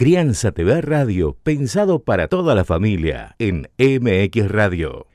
[0.00, 5.06] Crianza TV Radio, pensado para toda la familia, en MX Radio.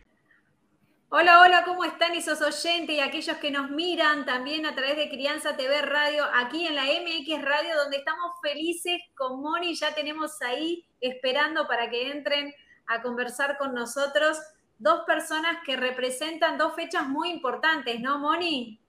[1.10, 5.10] Hola, hola, ¿cómo están esos oyentes y aquellos que nos miran también a través de
[5.10, 10.40] Crianza TV Radio, aquí en la MX Radio, donde estamos felices con Moni, ya tenemos
[10.44, 12.54] ahí esperando para que entren
[12.86, 14.38] a conversar con nosotros
[14.78, 18.80] dos personas que representan dos fechas muy importantes, ¿no, Moni?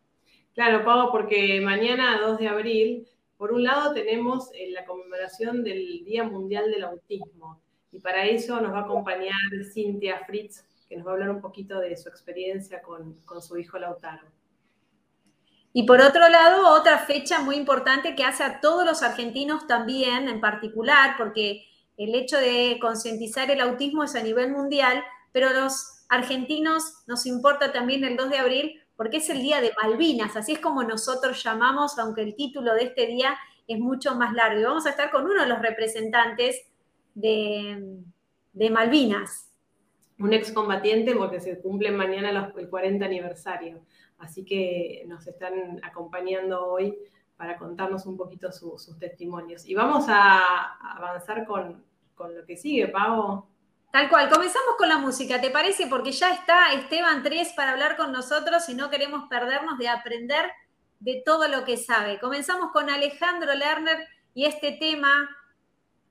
[0.53, 6.05] Claro, Pau, porque mañana, 2 de abril, por un lado tenemos eh, la conmemoración del
[6.05, 7.61] Día Mundial del Autismo
[7.93, 9.35] y para eso nos va a acompañar
[9.73, 13.79] Cintia Fritz, que nos va a hablar un poquito de su experiencia con, su hijo
[13.79, 14.27] Lautaro.
[15.73, 20.29] Y por otro lado, otra fecha muy importante que hace a todos los argentinos también,
[20.29, 21.65] en particular, porque
[21.99, 27.73] el hecho de concientizar el autismo es a nivel mundial, pero los argentinos nos importa
[27.73, 31.43] también el 2 de abril porque es el Día de Malvinas, así es como nosotros
[31.43, 34.61] llamamos, aunque el título de este día es mucho más largo.
[34.61, 36.63] Y vamos a estar con uno de los representantes
[37.15, 39.53] de, Malvinas.
[40.19, 43.83] Un excombatiente porque se cumple mañana el 40 aniversario.
[44.19, 46.97] Así que nos están acompañando hoy
[47.37, 49.67] para contarnos un poquito sus testimonios.
[49.67, 53.47] Y vamos a avanzar con, con lo que sigue, Pavo.
[53.91, 55.87] Tal cual, comenzamos con la música, ¿te parece?
[55.87, 60.51] Porque ya está Esteban Tres para hablar con nosotros y no queremos perdernos de aprender
[61.01, 62.19] de todo lo que sabe.
[62.19, 65.29] Comenzamos con Alejandro Lerner y este tema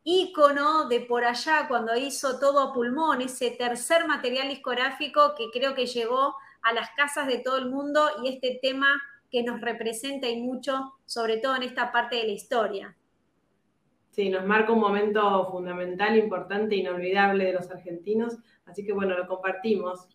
[0.04, 5.74] ícono de por allá cuando hizo todo a pulmón, ese tercer material discográfico que creo
[5.74, 10.28] que llegó a las casas de todo el mundo y este tema que nos representa
[10.28, 12.96] y mucho, sobre todo en esta parte de la historia.
[14.16, 19.28] Sí, nos marca un momento fundamental, importante, inolvidable de los argentinos, así que bueno, lo
[19.28, 20.08] compartimos.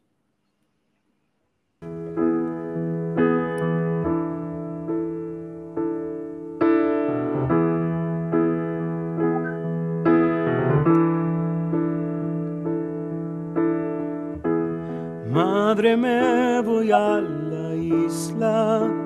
[15.31, 19.00] Madre, me voy a la isla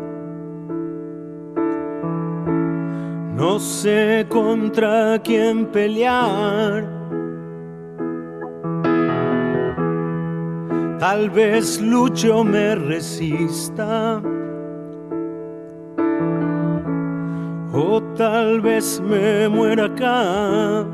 [3.44, 6.82] No sé contra quién pelear.
[10.98, 14.22] Tal vez lucho me resista.
[17.74, 20.86] O tal vez me muera acá.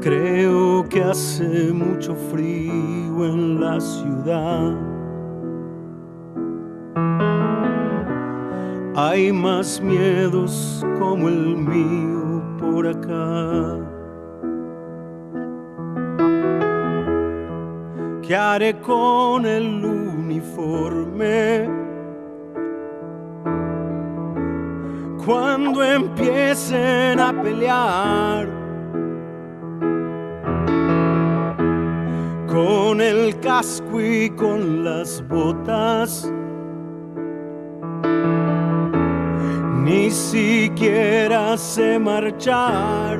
[0.00, 4.93] Creo que hace mucho frío en la ciudad.
[9.14, 13.78] Hay más miedos como el mío por acá.
[18.26, 21.70] ¿Qué haré con el uniforme?
[25.24, 28.48] Cuando empiecen a pelear
[32.48, 36.28] con el casco y con las botas
[40.14, 43.18] siquiera sé marchar.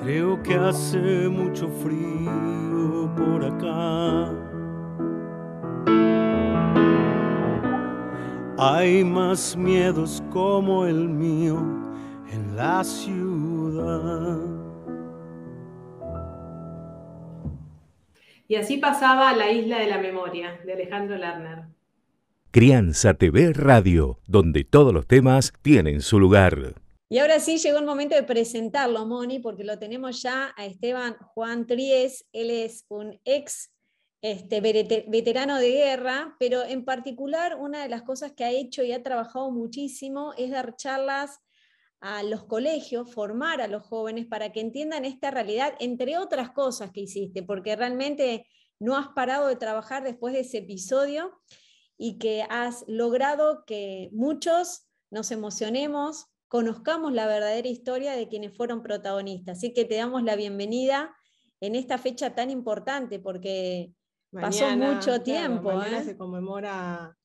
[0.00, 4.32] Creo que hace mucho frío por acá.
[8.58, 11.58] Hay más miedos como el mío
[12.32, 14.38] en la ciudad.
[18.48, 21.77] Y así pasaba La Isla de la Memoria, de Alejandro Lerner.
[22.50, 26.74] Crianza TV Radio, donde todos los temas tienen su lugar.
[27.10, 31.16] Y ahora sí llegó el momento de presentarlo, Moni, porque lo tenemos ya a Esteban
[31.34, 32.24] Juan Tries.
[32.32, 33.70] Él es un ex
[34.22, 38.92] este, veterano de guerra, pero en particular una de las cosas que ha hecho y
[38.92, 41.40] ha trabajado muchísimo es dar charlas
[42.00, 46.92] a los colegios, formar a los jóvenes para que entiendan esta realidad, entre otras cosas
[46.92, 48.46] que hiciste, porque realmente
[48.80, 51.38] no has parado de trabajar después de ese episodio
[51.98, 58.82] y que has logrado que muchos nos emocionemos, conozcamos la verdadera historia de quienes fueron
[58.82, 59.58] protagonistas.
[59.58, 61.14] Así que te damos la bienvenida
[61.60, 63.92] en esta fecha tan importante porque
[64.30, 65.72] pasó mucho tiempo.
[65.72, 66.04] mañana ¿eh?
[66.04, 67.16] se conmemora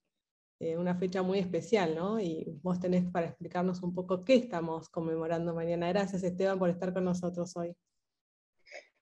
[0.60, 2.20] eh, una fecha muy especial, ¿no?
[2.20, 5.90] Y vos tenés para explicarnos un poco qué estamos conmemorando mañana.
[5.90, 7.76] Gracias Esteban por estar con nosotros hoy.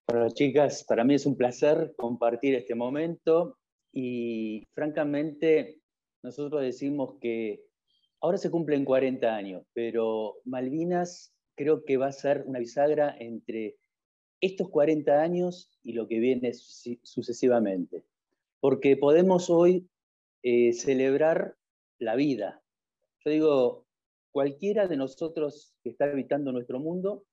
[0.06, 3.58] Bueno, chicas, para mí es un placer compartir este momento
[3.92, 5.82] y francamente,
[6.24, 7.64] nosotros decimos que
[8.22, 13.78] ahora se cumplen 40 años, pero Malvinas creo que va a ser una bisagra entre
[14.40, 18.04] estos 40 años y lo que viene sucesivamente.
[18.60, 19.88] Porque podemos hoy
[20.44, 21.56] eh, celebrar
[22.00, 22.64] la vida.
[23.24, 23.86] Yo digo,
[24.32, 27.26] cualquiera de nosotros que está habitando nuestro mundo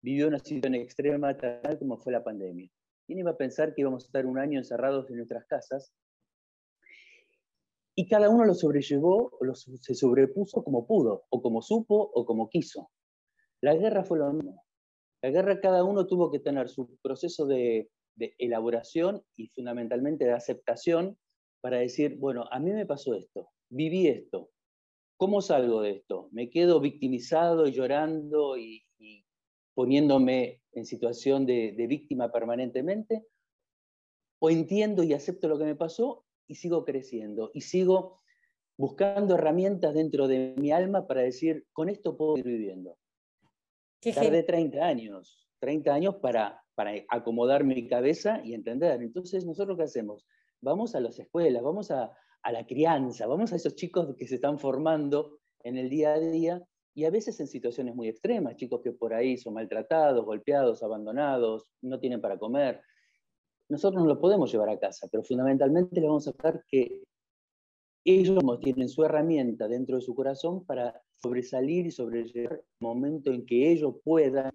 [0.00, 2.70] vivió una situación extrema tal como fue la pandemia.
[3.06, 5.94] ¿Quién iba a pensar que íbamos a estar un año encerrados en nuestras casas?
[7.94, 12.50] Y cada uno lo sobrellevó, lo, se sobrepuso como pudo, o como supo, o como
[12.50, 12.90] quiso.
[13.62, 14.64] La guerra fue lo mismo.
[15.22, 20.32] La guerra cada uno tuvo que tener su proceso de, de elaboración y fundamentalmente de
[20.32, 21.18] aceptación
[21.60, 24.50] para decir, bueno, a mí me pasó esto, viví esto,
[25.16, 26.28] ¿cómo salgo de esto?
[26.32, 28.85] ¿Me quedo victimizado y llorando y,
[29.76, 33.26] poniéndome en situación de, de víctima permanentemente?
[34.38, 38.16] ¿O entiendo y acepto lo que me pasó y sigo creciendo y sigo
[38.78, 42.96] buscando herramientas dentro de mi alma para decir, con esto puedo ir viviendo?
[44.00, 49.02] Tardé 30 años, 30 años para, para acomodar mi cabeza y entender.
[49.02, 50.26] Entonces, ¿nosotros qué hacemos?
[50.62, 52.12] Vamos a las escuelas, vamos a,
[52.42, 56.18] a la crianza, vamos a esos chicos que se están formando en el día a
[56.18, 56.66] día
[56.96, 61.66] y a veces en situaciones muy extremas, chicos que por ahí son maltratados, golpeados, abandonados,
[61.82, 62.80] no tienen para comer.
[63.68, 67.02] Nosotros no lo podemos llevar a casa, pero fundamentalmente le vamos a dar que
[68.02, 73.44] ellos tienen su herramienta dentro de su corazón para sobresalir y sobrellevar el momento en
[73.44, 74.50] que ellos puedan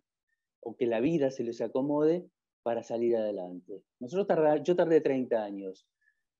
[0.62, 2.28] o que la vida se les acomode
[2.64, 3.84] para salir adelante.
[4.00, 5.88] Nosotros yo tardé 30 años.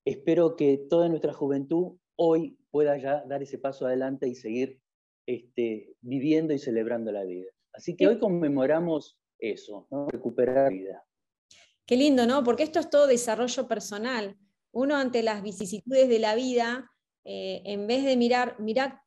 [0.04, 4.81] Espero que toda nuestra juventud hoy pueda ya dar ese paso adelante y seguir
[5.36, 7.50] este, viviendo y celebrando la vida.
[7.74, 11.06] Así que hoy conmemoramos eso, recuperar la vida.
[11.86, 12.44] Qué lindo, ¿no?
[12.44, 14.38] Porque esto es todo desarrollo personal.
[14.72, 16.92] Uno ante las vicisitudes de la vida,
[17.24, 19.02] eh, en vez de mirar, mirar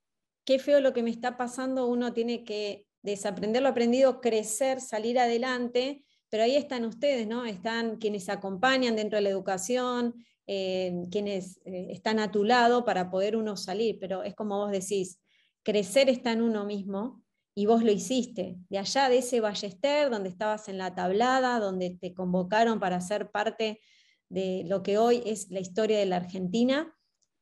[0.45, 5.19] qué feo lo que me está pasando, uno tiene que desaprender lo aprendido, crecer, salir
[5.19, 7.45] adelante, pero ahí están ustedes, ¿no?
[7.45, 10.15] Están quienes acompañan dentro de la educación,
[10.47, 14.71] eh, quienes eh, están a tu lado para poder uno salir, pero es como vos
[14.71, 15.19] decís,
[15.65, 17.25] crecer está en uno mismo
[17.57, 21.91] y vos lo hiciste, de allá de ese ballester donde estabas en la tablada, donde
[21.91, 23.81] te convocaron para ser parte
[24.29, 26.95] de lo que hoy es la historia de la Argentina,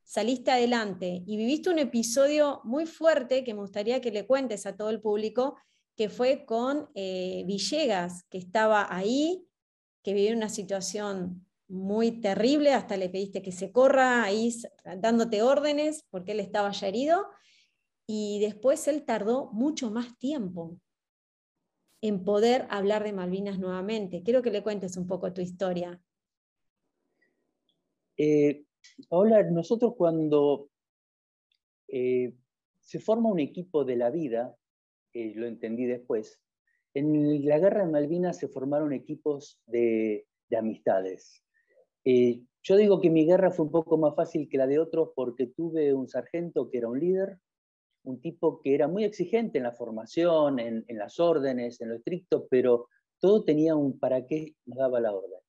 [0.05, 1.23] saliste adelante.
[1.27, 5.01] Y viviste un episodio muy fuerte que me gustaría que le cuentes a todo el
[5.01, 5.57] público,
[5.97, 9.47] que fue con eh, Villegas, que estaba ahí,
[10.03, 14.55] que vivió una situación muy terrible, hasta le pediste que se corra ahí
[14.99, 17.27] dándote órdenes porque él estaba ya herido,
[18.07, 20.79] y después él tardó mucho más tiempo
[22.01, 24.23] en poder hablar de Malvinas nuevamente.
[24.23, 26.03] Quiero que le cuentes un poco tu historia.
[28.17, 28.65] Eh,
[29.51, 30.69] nosotros cuando
[31.89, 32.35] eh,
[32.81, 34.57] se forma un equipo de la vida,
[35.15, 36.43] lo entendí después,
[36.95, 40.27] en la guerra de Malvinas se formaron equipos de,
[40.57, 41.43] amistades.
[42.05, 45.11] Eh, yo digo que mi guerra fue un poco más fácil que la de otros
[45.17, 47.39] porque tuve un sargento que era un líder,
[48.05, 52.47] un tipo que era muy exigente en la formación, en, las órdenes, en lo estricto,
[52.51, 52.89] pero
[53.21, 55.41] todo tenía un para qué nos daba la orden.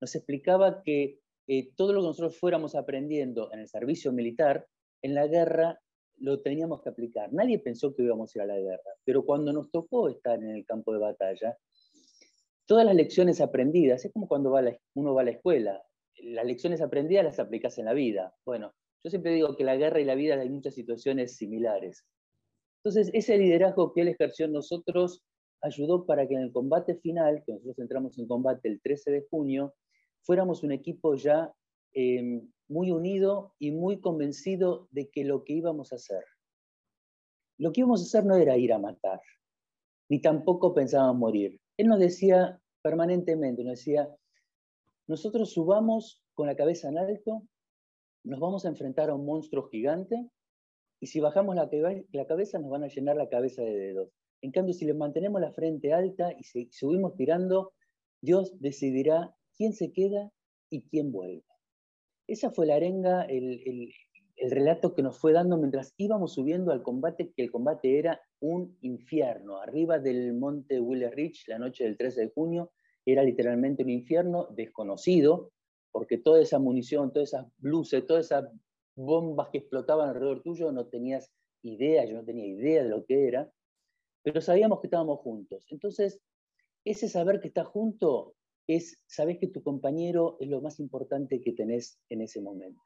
[0.00, 4.66] Nos explicaba que eh, todo lo que nosotros fuéramos aprendiendo en el servicio militar,
[5.02, 5.80] en la guerra
[6.18, 7.32] lo teníamos que aplicar.
[7.32, 10.50] Nadie pensó que íbamos a ir a la guerra, pero cuando nos tocó estar en
[10.50, 11.56] el campo de batalla,
[12.66, 14.50] todas las lecciones aprendidas, es como cuando
[14.94, 15.82] uno va a la escuela,
[16.22, 18.34] las lecciones aprendidas las aplicas en la vida.
[18.44, 22.06] Bueno, yo siempre digo que la guerra y la vida hay muchas situaciones similares.
[22.78, 25.24] Entonces, ese liderazgo que él ejerció en nosotros
[25.60, 29.26] ayudó para que en el combate final, que nosotros entramos en combate el 13 de
[29.30, 29.74] junio,
[30.22, 31.52] fuéramos un equipo ya
[31.92, 36.24] em, muy unido y muy convencido de que lo que íbamos a hacer,
[37.58, 39.20] lo que íbamos a hacer no era ir a matar,
[40.08, 41.60] ni tampoco pensábamos morir.
[41.76, 44.08] Él nos decía permanentemente, nos decía,
[45.06, 47.42] nosotros subamos con la cabeza en alto,
[48.24, 50.28] nos vamos a enfrentar a un monstruo gigante
[51.00, 51.68] y si bajamos la,
[52.28, 54.10] cabeza nos van a llenar la cabeza de dedos.
[54.40, 57.72] En cambio, si le mantenemos la frente alta y subimos tirando,
[58.20, 60.30] Dios decidirá quién se queda
[60.70, 61.44] y quién vuelve.
[62.28, 63.92] Esa fue la arenga, el,
[64.48, 68.76] relato que nos fue dando mientras íbamos subiendo al combate, que el combate era un
[68.80, 69.58] infierno.
[69.58, 72.70] Arriba del monte Willer Ridge, la noche del 13 de junio,
[73.04, 75.50] era literalmente un infierno desconocido,
[75.92, 78.50] porque toda esa munición, todas esas luces, todas esas
[78.96, 81.30] bombas que explotaban alrededor tuyo, no tenías
[81.62, 83.52] idea, yo no tenía idea de lo que era,
[84.22, 85.66] pero sabíamos que estábamos juntos.
[85.70, 86.20] Entonces,
[86.84, 88.34] ese saber que estás junto
[88.66, 92.82] es, sabes que tu compañero es lo más importante que tenés en ese momento.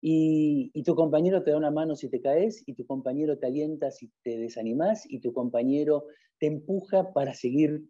[0.00, 3.90] Y, tu compañero te da una mano si te caes, y tu compañero te alienta
[3.90, 6.06] si te desanimas, y tu compañero
[6.38, 7.82] te empuja para seguir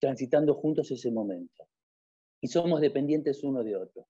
[0.00, 1.68] transitando juntos ese momento.
[2.44, 4.06] Y somos dependientes uno de otro.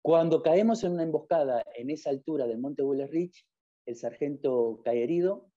[0.00, 3.48] Cuando caemos en una emboscada en esa altura del Monte Willis Ridge,
[3.84, 5.50] el sargento cae herido,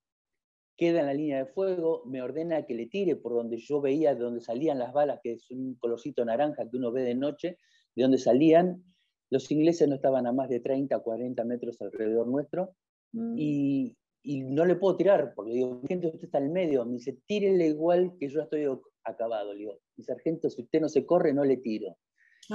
[0.75, 4.15] queda en la línea de fuego, me ordena que le tire por donde yo veía
[4.15, 7.59] de donde salían las balas, que es un colorcito naranja que uno ve de noche,
[7.95, 8.83] de donde salían.
[9.29, 12.75] Los ingleses no estaban a más de 30, 40 metros alrededor nuestro,
[13.11, 13.35] mm.
[13.37, 16.83] y, y, no le puedo tirar, porque le digo, gente, usted está en el medio,
[16.83, 18.65] me dice, tírele igual que yo estoy
[19.05, 19.53] acabado.
[19.53, 21.97] Le digo, mi sargento, si usted no se corre, no le tiro.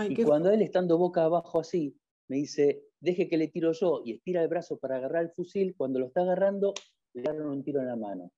[0.08, 1.96] y cuando él, estando boca abajo así,
[2.28, 5.74] me dice, deje que le tiro yo, y estira el brazo para agarrar el fusil,
[5.76, 6.74] cuando lo está agarrando,
[7.14, 8.30] le dieron un tiro en la mano.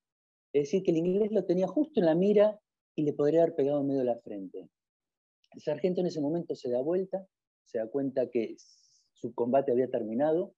[0.53, 2.59] Es decir, que el inglés lo tenía justo en la mira
[2.95, 4.69] y le podría haber pegado en medio de la frente.
[5.55, 7.27] El sargento en ese momento se da vuelta,
[7.65, 8.57] se da cuenta que
[9.13, 10.55] su combate había terminado,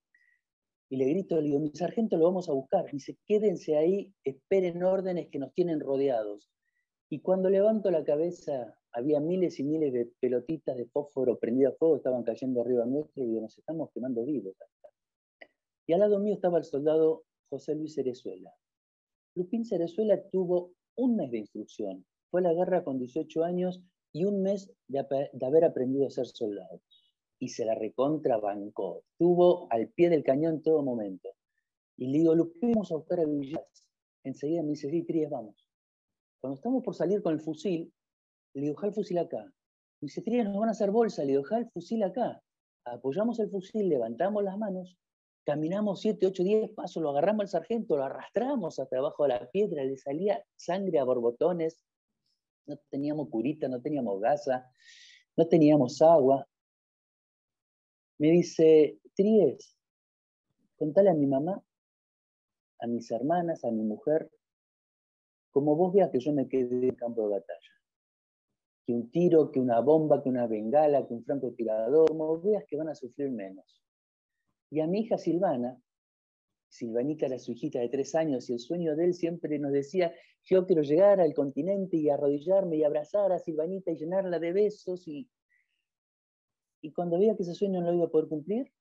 [0.88, 2.84] y le grito, le digo, mi sargento lo vamos a buscar.
[2.90, 6.50] Dice, quédense ahí, esperen órdenes que nos tienen rodeados.
[7.10, 11.76] Y cuando levanto la cabeza, había miles y miles de pelotitas de fósforo prendidas a
[11.76, 14.54] fuego, estaban cayendo arriba nuestro, y nos estamos quemando vivos.
[15.86, 18.54] Y al lado mío estaba el soldado José Luis Cerezuela.
[19.34, 22.06] Lupín Cerezuela tuvo un mes de instrucción.
[22.30, 23.82] Fue a la guerra con 18 años
[24.12, 25.00] y un mes de,
[25.44, 26.80] haber aprendido a ser soldado.
[27.38, 29.02] Y se la recontrabancó.
[29.12, 31.30] Estuvo al pie del cañón en todo momento.
[31.96, 33.88] Y le digo, Lupín, vamos a buscar a Villas.
[34.22, 35.63] Enseguida me dice, sí, Trías, vamos.
[36.44, 37.90] Cuando estamos por salir con el fusil,
[38.52, 39.44] le digo, el fusil acá.
[39.44, 41.22] Me dice, Trías, nos van a hacer bolsa.
[41.22, 42.38] Le digo, el fusil acá.
[42.84, 44.98] Apoyamos el fusil, levantamos las manos
[45.46, 49.50] Caminamos 7, 8, 10 pasos, lo agarramos al sargento, lo arrastramos hasta abajo de la
[49.50, 51.82] piedra, le salía sangre a borbotones,
[52.66, 54.70] no teníamos curita, no teníamos gasa,
[55.38, 56.46] no teníamos agua.
[58.18, 59.78] Me dice, Tries,
[60.76, 61.62] contale a mi mamá,
[62.80, 64.30] a mis hermanas, a mi mujer,
[65.54, 67.72] como vos veas que yo me quedé en campo de batalla.
[68.84, 72.76] Que un tiro, que una bomba, que una bengala, que un francotirador, como veas que
[72.76, 73.80] van a sufrir menos.
[74.70, 75.80] Y a mi hija Silvana,
[76.68, 80.12] Silvanita era su hijita de tres años y el sueño de él siempre nos decía,
[80.42, 85.06] yo quiero llegar al continente y arrodillarme y abrazar a Silvanita y llenarla de besos.
[85.06, 85.30] Y,
[86.80, 88.72] y cuando veía que ese sueño no lo iba a poder cumplir,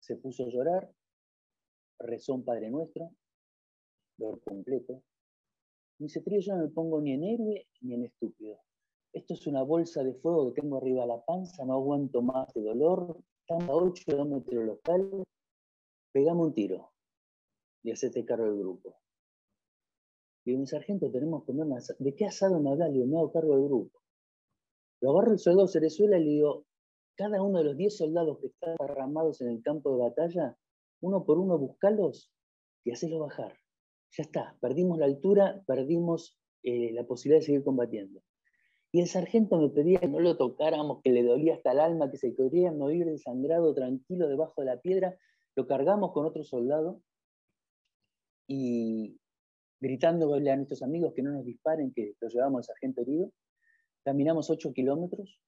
[0.00, 0.92] se puso a llorar,
[1.98, 3.10] rezó un Padre Nuestro,
[4.18, 5.02] lo completo.
[5.98, 8.58] Me dice, trío, yo no me pongo ni en héroe ni en estúpido.
[9.14, 12.52] Esto es una bolsa de fuego que tengo arriba de la panza, no aguanto más
[12.52, 15.24] de dolor, estamos a 8 kilómetros local,
[16.12, 16.92] pegame un tiro
[17.82, 18.96] y hacete cargo del grupo.
[20.44, 21.94] Y mi sargento, tenemos que comer más.
[21.98, 22.88] ¿De qué asado me habla?
[22.88, 23.98] Le digo, me hago cargo del grupo.
[25.00, 26.66] Lo agarro el soldado Cerezuela y le digo,
[27.16, 30.58] cada uno de los 10 soldados que están arramados en el campo de batalla,
[31.00, 32.30] uno por uno buscalos
[32.84, 33.58] y hacelo bajar.
[34.12, 38.22] Ya está, perdimos la altura, perdimos eh, la posibilidad de seguir combatiendo.
[38.92, 42.10] Y el sargento me pedía que no lo tocáramos, que le dolía hasta el alma,
[42.10, 45.18] que se quería no ir desangrado tranquilo debajo de la piedra.
[45.54, 47.02] Lo cargamos con otro soldado
[48.46, 49.18] y
[49.80, 53.32] gritándole a nuestros amigos que no nos disparen, que lo llevamos al sargento herido.
[54.04, 55.40] Caminamos ocho kilómetros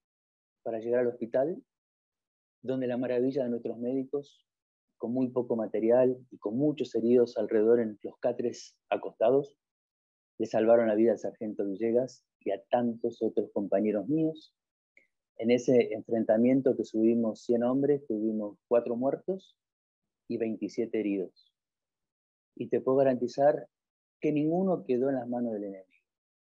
[0.62, 1.62] para llegar al hospital,
[2.62, 4.47] donde la maravilla de nuestros médicos,
[4.98, 9.56] con muy poco material y con muchos heridos alrededor en los catres acostados,
[10.38, 14.54] le salvaron la vida al sargento Villegas y a tantos otros compañeros míos.
[15.36, 19.56] En ese enfrentamiento que subimos 100 hombres, tuvimos 4 muertos
[20.28, 21.52] y 27 heridos.
[22.56, 23.68] Y te puedo garantizar
[24.20, 25.88] que ninguno quedó en las manos del enemigo.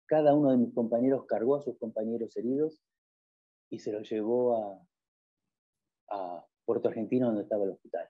[0.07, 2.79] Cada uno de mis compañeros cargó a sus compañeros heridos
[3.71, 4.87] y se los llevó a,
[6.09, 8.07] a Puerto Argentino, donde estaba el hospital.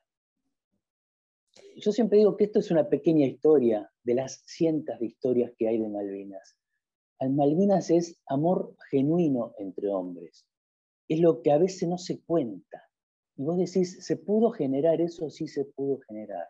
[1.78, 5.68] Yo siempre digo que esto es una pequeña historia de las cientos de historias que
[5.68, 6.56] hay de Malvinas.
[7.20, 10.46] En Malvinas es amor genuino entre hombres.
[11.10, 12.82] Es lo que a veces no se cuenta.
[13.36, 15.30] Y vos decís, ¿se pudo generar eso?
[15.30, 16.48] Sí se pudo generar.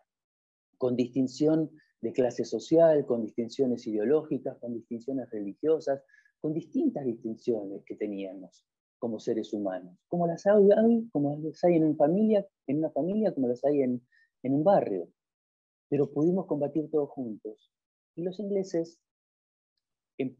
[0.78, 6.04] Con distinción de clase social, con distinciones ideológicas, con distinciones religiosas,
[6.40, 8.64] con distintas distinciones que teníamos
[9.00, 13.34] como seres humanos, como las hay, como las hay en una familia, en una familia,
[13.34, 14.06] como las hay en,
[14.44, 15.10] en un barrio
[15.88, 17.70] pero pudimos combatir todos juntos.
[18.14, 19.00] Y los ingleses,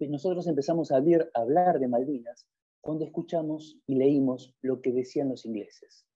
[0.09, 1.01] nosotros empezamos a, a
[1.35, 2.47] hablar de Malvinas
[2.81, 6.07] cuando escuchamos y leímos lo que decían los ingleses.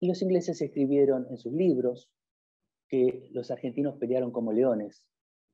[0.00, 2.10] Y los ingleses escribieron en sus libros
[2.88, 5.04] que los argentinos pelearon como leones,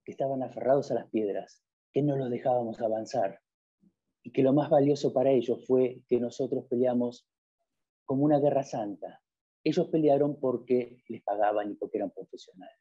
[0.04, 3.40] que estaban aferrados a las piedras, que no los dejábamos avanzar,
[4.22, 7.26] y que lo más valioso para ellos fue que nosotros peleamos
[8.04, 9.22] como una guerra santa.
[9.62, 12.78] Ellos pelearon porque les pagaban y porque eran profesionales.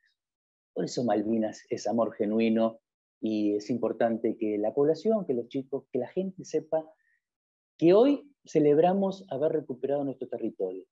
[0.73, 2.79] Por eso Malvinas es amor genuino
[3.21, 6.85] y es importante que la población, que los chicos, que la gente sepa
[7.77, 10.85] que hoy celebramos haber recuperado nuestro territorio.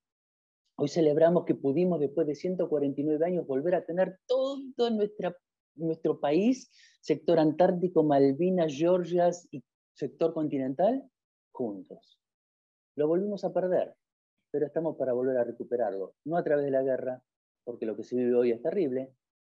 [0.78, 5.36] Hoy celebramos que pudimos, después de 149 años, volver a tener todo nuestra,
[5.76, 6.72] nuestro país,
[7.02, 11.04] sector antártico, Malvinas, Georgias y sector continental,
[11.52, 12.20] juntos.
[12.96, 13.96] Lo volvimos a perder,
[14.52, 17.22] pero estamos para volver a recuperarlo, no a través de la guerra,
[17.64, 19.14] porque lo que se vive hoy es terrible,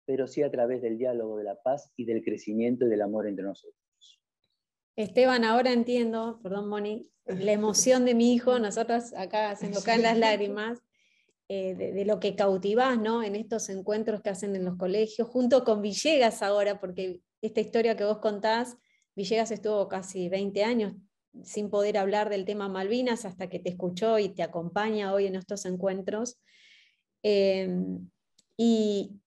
[0.07, 3.27] pero sí a través del diálogo, de la paz y del crecimiento y del amor
[3.27, 3.81] entre nosotros.
[4.97, 10.03] Esteban, ahora entiendo, perdón Moni, la emoción de mi hijo, nosotros acá se nos caen
[10.03, 10.83] las lágrimas,
[11.49, 13.23] eh, de, lo que cautivás ¿no?
[13.23, 17.97] en estos encuentros que hacen en los colegios, junto con Villegas ahora, porque esta historia
[17.97, 18.77] que vos contás,
[19.15, 20.95] Villegas estuvo casi 20 años
[21.43, 25.35] sin poder hablar del tema Malvinas hasta que te escuchó y te acompaña hoy en
[25.35, 26.41] estos encuentros.
[27.23, 28.09] Em,
[28.57, 29.21] y,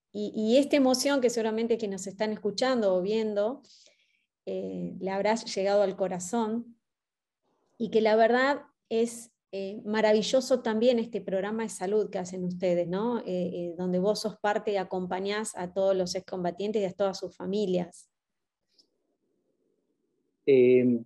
[0.57, 3.62] esta emoción que seguramente que nos están escuchando o viendo,
[4.45, 6.77] eh, le habrá llegado al corazón
[7.77, 12.88] y que la verdad es eh, maravilloso también este programa de salud que hacen ustedes,
[12.88, 13.21] ¿no?
[13.25, 17.36] Eh, donde vos sos parte y acompañás a todos los excombatientes y a todas sus
[17.36, 18.09] familias.
[20.45, 21.03] Em,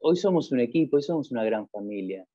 [0.00, 2.26] hoy somos un equipo, hoy somos una gran familia.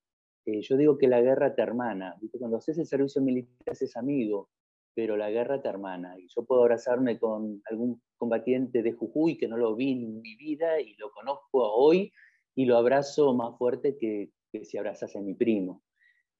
[0.45, 2.15] Yo digo que la guerra te hermana.
[2.37, 4.47] Cuando haces el servicio militar, haces amigo,
[4.95, 6.17] pero la guerra te hermana.
[6.17, 10.35] Y yo puedo abrazarme con algún combatiente de Jujuy que no lo vi en mi
[10.37, 12.11] vida y lo conozco hoy
[12.55, 14.31] y lo abrazo más fuerte que,
[14.63, 15.83] si abrazas a mi primo.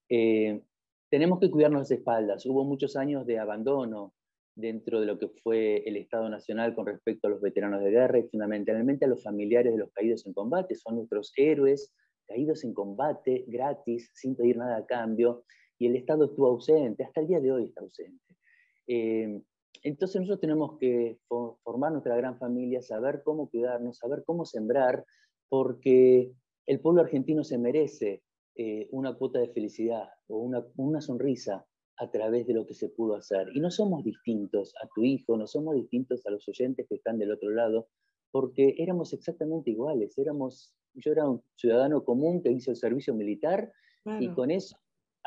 [0.09, 0.62] Eh,
[1.09, 2.45] tenemos que cuidarnos las espaldas.
[2.45, 4.13] Hubo muchos años de abandono
[4.55, 8.19] dentro de lo que fue el Estado Nacional con respecto a los veteranos de guerra
[8.19, 10.75] y fundamentalmente a los familiares de los caídos en combate.
[10.75, 11.93] Son nuestros héroes
[12.25, 15.43] caídos en combate gratis, sin pedir nada a cambio,
[15.77, 18.24] y el Estado estuvo ausente, hasta el día de hoy está ausente.
[18.88, 19.42] Eh,
[19.84, 25.06] entonces nosotros tenemos que formar nuestra gran familia, saber cómo cuidarnos, saber cómo sembrar,
[25.48, 26.34] porque
[26.65, 28.24] el pueblo argentino se merece
[28.56, 31.65] eh, una cuota de felicidad o una, una sonrisa
[31.98, 33.50] a través de lo que se pudo hacer.
[33.54, 37.18] Y no somos distintos a tu hijo, no somos distintos a los oyentes que están
[37.20, 37.88] del otro lado,
[38.31, 40.18] porque éramos exactamente iguales.
[40.18, 43.72] Éramos, yo era un ciudadano común que hizo el servicio militar
[44.20, 44.77] y con eso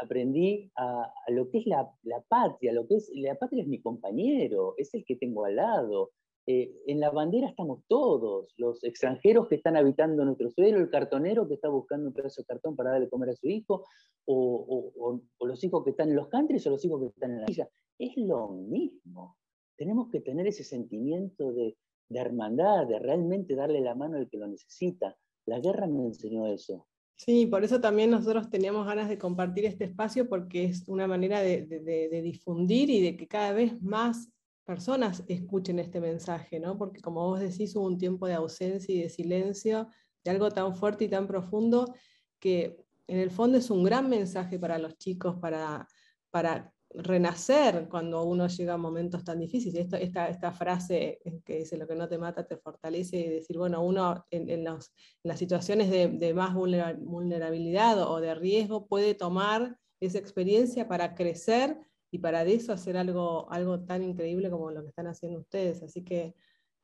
[0.03, 3.81] aprendí a, lo que es la, la, patria, lo que es, la patria es mi
[3.81, 6.13] compañero, es el que tengo al lado,
[6.51, 11.47] eh, en la bandera estamos todos, los extranjeros que están habitando nuestro suelo, el cartonero
[11.47, 13.85] que está buscando un pedazo de cartón para darle comer a su hijo,
[14.25, 17.47] o, los hijos que están en los countries o los hijos que están en la
[17.47, 17.69] villa.
[17.99, 19.37] Es lo mismo.
[19.77, 21.77] Tenemos que tener ese sentimiento de,
[22.09, 25.19] de hermandad, de realmente darle la mano al que lo necesita.
[25.45, 26.87] La guerra me enseñó eso.
[27.19, 31.41] Sí, por eso también nosotros teníamos ganas de compartir este espacio porque es una manera
[31.41, 34.31] de, de difundir y de que cada vez más
[34.69, 36.79] personas escuchen este mensaje, ¿no?
[36.79, 39.89] Porque como vos decís, hubo un tiempo de ausencia y de silencio,
[40.23, 41.95] de algo tan fuerte y tan profundo,
[42.39, 45.89] que en el fondo es un gran mensaje para los chicos, para,
[46.31, 49.83] para renacer cuando uno llega a momentos tan difíciles.
[49.83, 53.59] Esto, esta, esta frase que dice lo que no te mata te fortalece y decir,
[53.59, 60.19] bueno, uno en, las situaciones de, de, más vulnerabilidad o de riesgo puede tomar esa
[60.19, 61.79] experiencia para crecer
[62.11, 65.83] y para eso hacer algo, algo tan increíble como lo que están haciendo ustedes.
[65.83, 66.35] Así que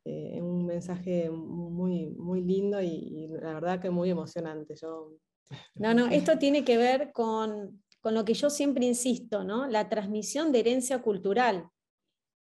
[0.04, 4.74] es eh, un mensaje muy, muy lindo y, la verdad que muy emocionante.
[4.76, 5.12] Yo...
[5.76, 9.66] No, no, esto tiene que ver con, con lo que yo siempre insisto, ¿no?
[9.66, 11.70] la transmisión de herencia cultural.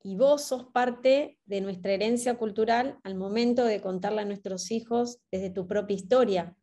[0.04, 5.20] Y vos sos parte de nuestra herencia cultural al momento de contarle a nuestros hijos
[5.32, 6.58] desde tu propia historia.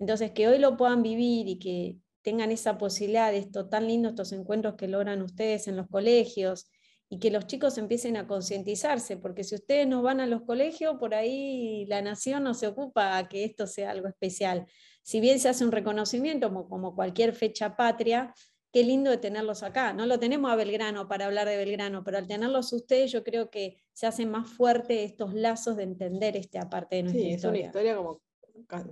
[0.00, 4.08] Entonces, que hoy lo puedan vivir y que tengan esa posibilidad de esto tan lindo,
[4.08, 6.68] estos encuentros que logran ustedes en los colegios
[7.08, 10.96] y que los chicos empiecen a concientizarse, porque si ustedes no van a los colegios,
[10.98, 14.66] por ahí la nación no se ocupa a que esto sea algo especial.
[15.02, 18.34] Si bien se hace un reconocimiento como, cualquier fecha patria,
[18.72, 19.92] qué lindo de tenerlos acá.
[19.92, 23.50] No lo tenemos a Belgrano para hablar de Belgrano, pero al tenerlos ustedes yo creo
[23.50, 27.68] que se hacen más fuertes estos lazos de entender esta parte de nuestra sí, historia.
[27.68, 28.22] Es una historia como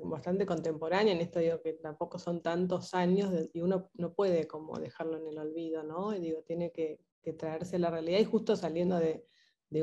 [0.04, 4.78] bastante contemporánea, en esto digo que tampoco son tantos años y uno no puede como
[4.78, 6.14] dejarlo en el olvido, ¿no?
[6.14, 7.00] Y digo, tiene que,
[7.38, 9.24] traerse la realidad y justo saliendo de,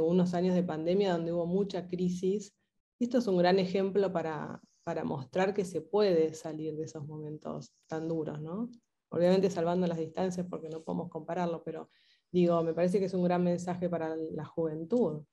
[0.02, 2.54] unos años de pandemia donde hubo mucha crisis,
[3.00, 7.74] esto es un gran ejemplo para, para mostrar que se puede salir de esos momentos
[7.88, 8.70] tan duros, ¿no?
[9.10, 11.90] Obviamente salvando las distancias porque no podemos compararlo, pero
[12.32, 15.24] digo, me parece que es un gran mensaje para la juventud.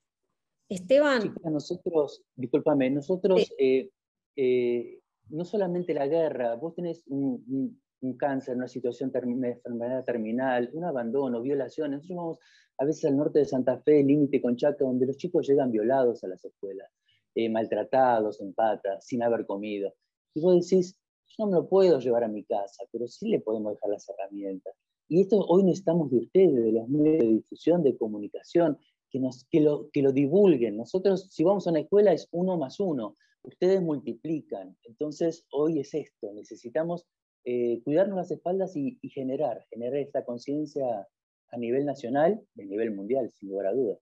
[0.67, 1.33] Esteban.
[1.45, 3.91] nosotros, discúlpame, nosotros eh,
[4.35, 7.79] eh, no solamente la guerra, vos tenés un,
[8.17, 11.99] cáncer, una situación, de enfermedad terminal, un abandono, violaciones.
[11.99, 12.39] Nosotros vamos
[12.77, 16.25] a veces al norte de Santa Fe, límite con Chaca, donde los chicos llegan violados
[16.25, 16.91] a las escuelas,
[17.35, 19.93] eh, maltratados en patas, sin haber comido.
[20.33, 23.39] Y vos decís, Yo no me lo puedo llevar a mi casa, pero sí le
[23.39, 24.73] podemos dejar las herramientas.
[25.07, 28.77] Y esto hoy necesitamos de ustedes, de los medios de difusión, de comunicación,
[29.09, 30.77] que, nos, que, lo, que lo divulguen.
[30.77, 33.15] Nosotros, si vamos a una escuela, es uno más uno.
[33.43, 34.75] Ustedes multiplican.
[34.83, 36.33] Entonces, hoy es esto.
[36.33, 37.05] Necesitamos
[37.43, 41.07] eh, cuidarnos las espaldas y, generar, generar esta conciencia
[41.49, 43.99] a nivel nacional y a nivel mundial, sin lugar a dudas.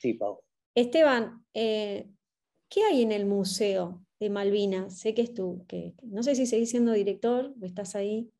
[0.00, 0.40] Sí, Pau.
[0.74, 2.10] Esteban, eh,
[2.72, 4.98] ¿qué hay en el Museo de Malvinas?
[4.98, 8.32] Sé que es tú, que no sé si seguís siendo director o estás ahí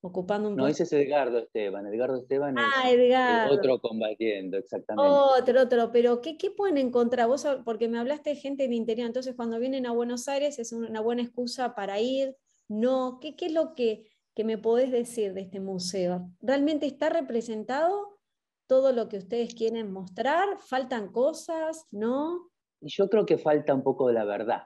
[0.00, 1.86] ocupando un No, ese es Edgardo Esteban.
[1.86, 5.10] Edgardo Esteban ah, es otro combatiendo, exactamente.
[5.10, 5.90] Otro, otro.
[5.92, 7.26] Pero ¿qué, ¿qué, pueden encontrar?
[7.26, 10.72] Vos, porque me hablaste de gente del interior, entonces cuando vienen a Buenos Aires es
[10.72, 12.36] una buena excusa para ir,
[12.68, 13.18] no.
[13.20, 16.30] ¿Qué, qué es lo que, que, me podés decir de este museo?
[16.40, 18.20] ¿Realmente está representado
[18.68, 20.58] todo lo que ustedes quieren mostrar?
[20.58, 21.86] ¿Faltan cosas?
[21.90, 22.50] ¿No?
[22.80, 24.62] Y yo creo que falta un poco de la verdad.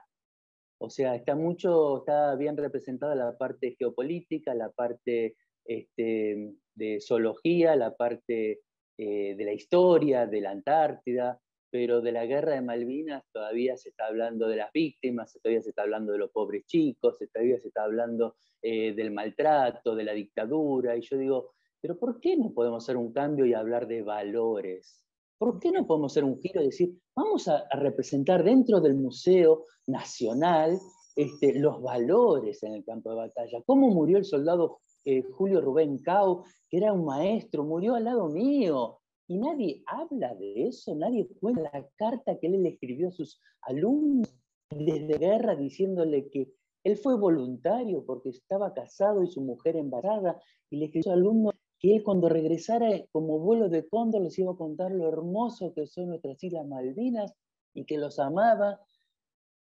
[0.79, 7.75] O sea, está mucho, está bien representada la parte geopolítica, la parte este, de zoología,
[7.75, 8.61] la parte
[8.97, 13.89] eh, de la historia, de la Antártida, pero de la guerra de Malvinas todavía se
[13.89, 17.67] está hablando de las víctimas, todavía se está hablando de los pobres chicos, todavía se
[17.67, 21.51] está hablando eh, del maltrato, de la dictadura, y yo digo,
[21.81, 25.04] pero ¿por qué no podemos hacer un cambio y hablar de valores?
[25.37, 29.65] ¿Por qué no podemos hacer un giro y decir, vamos a, representar dentro del Museo
[29.87, 30.79] Nacional
[31.15, 33.61] este, los valores en el campo de batalla?
[33.65, 38.29] ¿Cómo murió el soldado eh, Julio Rubén Cao, que era un maestro, murió al lado
[38.29, 38.99] mío?
[39.27, 43.41] Y nadie habla de eso, nadie cuenta la carta que él le escribió a sus
[43.61, 44.33] alumnos
[44.69, 50.77] desde guerra diciéndole que él fue voluntario porque estaba casado y su mujer embarazada y
[50.77, 51.54] le escribió a sus alumnos
[51.85, 55.85] que él cuando regresara como vuelo de cóndor les iba a contar lo hermoso que
[55.85, 57.35] son nuestras Islas Malvinas
[57.75, 58.81] y que los amaba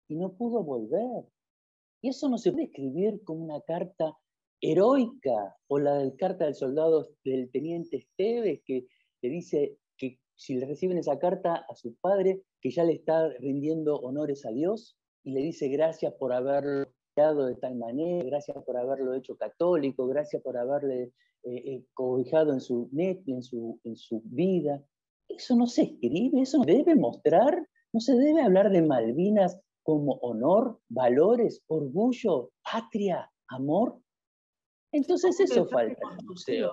[0.08, 1.26] y no pudo volver.
[2.04, 4.16] Y eso no se puede escribir como una carta
[4.62, 8.86] heroica o la del carta del soldado del teniente Esteves que
[9.24, 13.30] le dice que si le reciben esa carta a su padre, que ya le está
[13.40, 18.78] rindiendo honores a Dios y le dice gracias por haberlo de tal manera, gracias por
[18.78, 21.12] haberlo hecho católico, gracias por haberle
[21.44, 24.84] eh, cobijado en su, net, en, su, en su vida.
[25.28, 30.14] Eso no se escribe, eso no debe mostrar, no se debe hablar de Malvinas como
[30.22, 34.00] honor, valores, orgullo, patria, amor.
[34.92, 36.72] Entonces eso falta en el museo.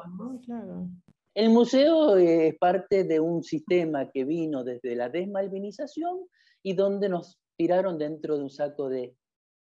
[1.35, 6.27] El museo es parte de un sistema que vino desde la desmalvinización
[6.63, 9.17] y donde nos tiraron dentro de un saco de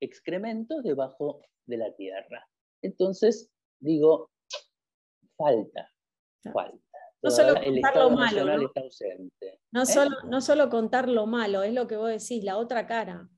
[0.02, 2.48] excrementos debajo de la tierra.
[2.82, 4.30] Entonces, digo,
[5.38, 5.90] falta,
[6.52, 6.84] falta.
[7.24, 8.46] No solo contar lo malo.
[8.46, 8.66] ¿no?
[8.66, 9.60] Está ausente.
[9.72, 9.86] No, ¿eh?
[9.86, 13.30] solo, no solo contar lo malo, es lo que vos decís, la otra cara.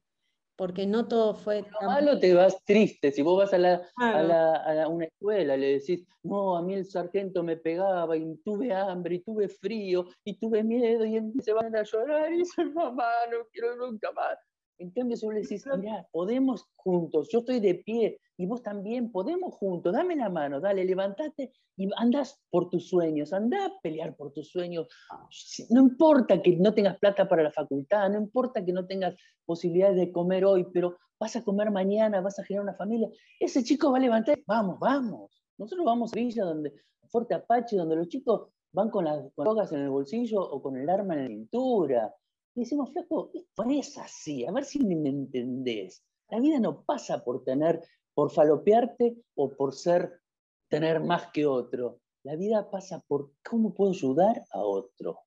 [0.57, 1.65] Porque no todo fue.
[1.81, 3.11] Lo malo te vas triste.
[3.11, 7.43] Si vos vas a, la, a, una escuela, le decís, no, a mí el sargento
[7.43, 11.83] me pegaba y tuve hambre y tuve frío y tuve miedo y se van a
[11.83, 14.37] llorar y dicen, mamá, no quiero nunca más.
[14.77, 18.61] En cambio, si vos le decís, mira, podemos juntos, yo estoy de pie y vos
[18.61, 23.73] también, podemos juntos, dame la mano, dale, levántate y andás por tus sueños, andá a
[23.81, 24.87] pelear por tus sueños.
[25.69, 29.95] No importa que no tengas plata para la facultad, no importa que no tengas posibilidades
[29.95, 33.09] de comer hoy, pero vas a comer mañana, vas a generar una familia.
[33.39, 35.41] Ese chico va a levantar, vamos, vamos.
[35.57, 36.73] Nosotros vamos a Villa, donde,
[37.07, 40.89] Fuerte Apache, donde los chicos van con las drogas en el bolsillo o con el
[40.89, 42.13] arma en la cintura
[42.55, 46.03] y decimos, flaco, esto es así, a ver si me entendés.
[46.29, 47.81] La vida no pasa por tener,
[48.13, 50.21] por falopearte o por ser,
[50.69, 51.99] tener más que otro.
[52.23, 55.19] La vida pasa por cómo puedo ayudar a otro.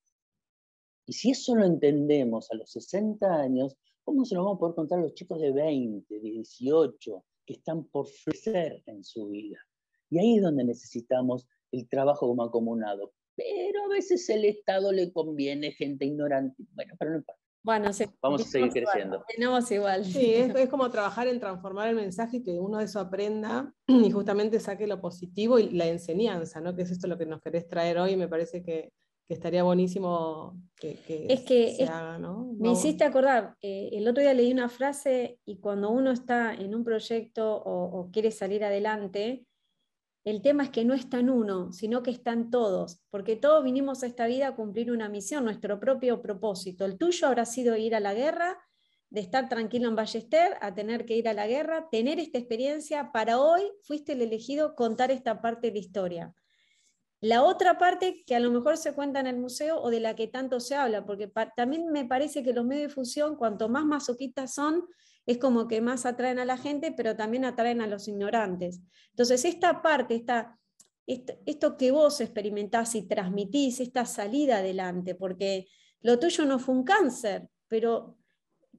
[1.07, 4.75] Y si eso lo entendemos a los 60 años, ¿cómo se lo vamos a poder
[4.75, 9.59] contar a los chicos de 20, de 18, que están por crecer en su vida?
[10.11, 15.13] Y ahí es donde necesitamos el trabajo como acomunado pero a veces el Estado le
[15.13, 16.65] conviene gente ignorante.
[16.75, 17.41] Bueno, pero no importa.
[17.63, 19.23] Bueno, vamos a seguir creciendo.
[19.29, 20.05] Tenemos igual.
[20.05, 24.11] Sí, es, como trabajar en transformar el mensaje y que uno de eso aprenda y
[24.11, 26.75] justamente saque lo positivo y la enseñanza, ¿no?
[26.75, 28.17] Que es esto lo que nos querés traer hoy.
[28.17, 28.93] Me parece que,
[29.29, 30.99] estaría buenísimo que,
[31.29, 32.51] es que se haga, ¿no?
[32.59, 36.75] Me hiciste acordar, eh, el otro día leí una frase y cuando uno está en
[36.75, 39.47] un proyecto o quiere salir adelante,
[40.31, 44.03] el tema es que no está en uno, sino que están todos, porque todos vinimos
[44.03, 46.85] a esta vida a cumplir una misión, nuestro propio propósito.
[46.85, 48.59] El tuyo habrá sido ir a la guerra,
[49.11, 53.11] de estar tranquilo en Ballester, a tener que ir a la guerra, tener esta experiencia.
[53.11, 56.35] Para hoy fuiste el elegido contar esta parte de la historia.
[57.21, 60.15] la otra parte que a lo mejor se cuenta en el museo o de la
[60.15, 63.85] que tanto se habla, porque también me parece que los medios de difusión, cuanto más
[63.85, 64.87] masoquistas son,
[65.29, 68.81] es como que más atraen a la gente, pero también atraen a los ignorantes.
[69.11, 70.59] Entonces, esta parte, esta,
[71.07, 75.69] esto que vos experimentás y transmitís, esta salida adelante, porque
[76.01, 78.17] lo tuyo no fue un cáncer, pero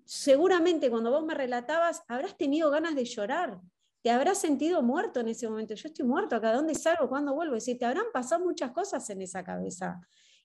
[0.05, 3.59] seguramente cuando vos me relatabas, habrás tenido ganas de llorar,
[4.01, 5.75] te habrás sentido muerto en ese momento.
[5.75, 7.07] Yo estoy muerto acá, ¿dónde salgo?
[7.09, 7.57] ¿Cuándo vuelvo?
[7.57, 10.01] Es decir, te habrán pasado muchas cosas en esa cabeza.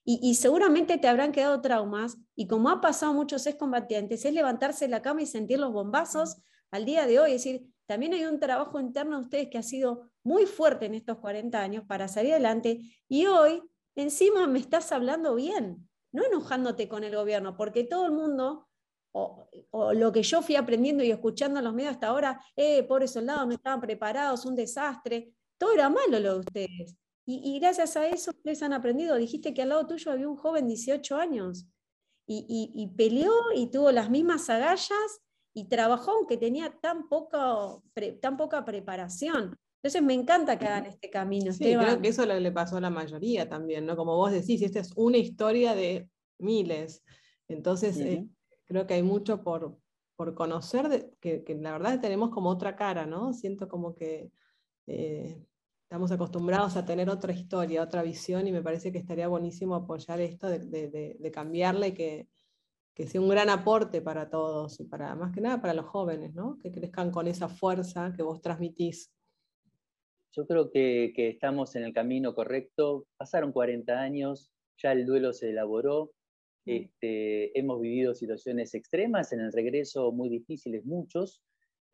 [0.07, 2.17] Y, seguramente te habrán quedado traumas.
[2.35, 6.37] Y como ha pasado muchos excombatientes, es levantarse de la cama y sentir los bombazos
[6.69, 7.31] al día de hoy.
[7.31, 10.93] Es decir, también hay un trabajo interno de ustedes que ha sido muy fuerte en
[10.93, 12.81] estos 40 años para salir adelante.
[13.07, 13.63] Y hoy,
[13.95, 18.67] encima, me estás hablando bien, no enojándote con el gobierno, porque todo el mundo
[19.11, 23.11] o, lo que yo fui aprendiendo y escuchando en los medios hasta ahora, eh, pobres
[23.11, 26.95] soldados, no estaban preparados, un desastre, todo era malo lo de ustedes.
[27.27, 29.15] Y, gracias a eso ustedes han aprendido.
[29.15, 31.67] Dijiste que al lado tuyo había un joven de 18 años
[32.27, 35.21] y, peleó y tuvo las mismas agallas
[35.53, 37.55] y trabajó aunque tenía tan poca,
[38.21, 39.57] tan poca preparación.
[39.81, 41.51] Entonces me encanta que hagan este camino.
[41.51, 43.95] Sí, creo que eso le pasó a la mayoría también, ¿no?
[43.95, 46.09] Como vos decís, esta es una historia de
[46.39, 47.03] miles.
[47.47, 47.97] Entonces,
[48.65, 49.79] creo que hay mucho por,
[50.35, 53.33] conocer, que, la verdad tenemos como otra cara, ¿no?
[53.33, 54.31] Siento como que
[54.87, 55.39] eh,
[55.85, 60.19] estamos acostumbrados a tener otra historia, otra visión, y me parece que estaría buenísimo apoyar
[60.19, 60.59] esto de,
[61.19, 62.27] de, cambiarla y que,
[63.07, 66.57] sea un gran aporte para todos, y para más que nada para los jóvenes, ¿no?
[66.57, 69.11] Que crezcan con esa fuerza que vos transmitís.
[70.31, 73.05] Yo creo que, que estamos en el camino correcto.
[73.15, 76.11] Pasaron 40 años, ya el duelo se elaboró,
[76.65, 81.43] este, hemos vivido situaciones extremas en el regreso, muy difíciles, muchos.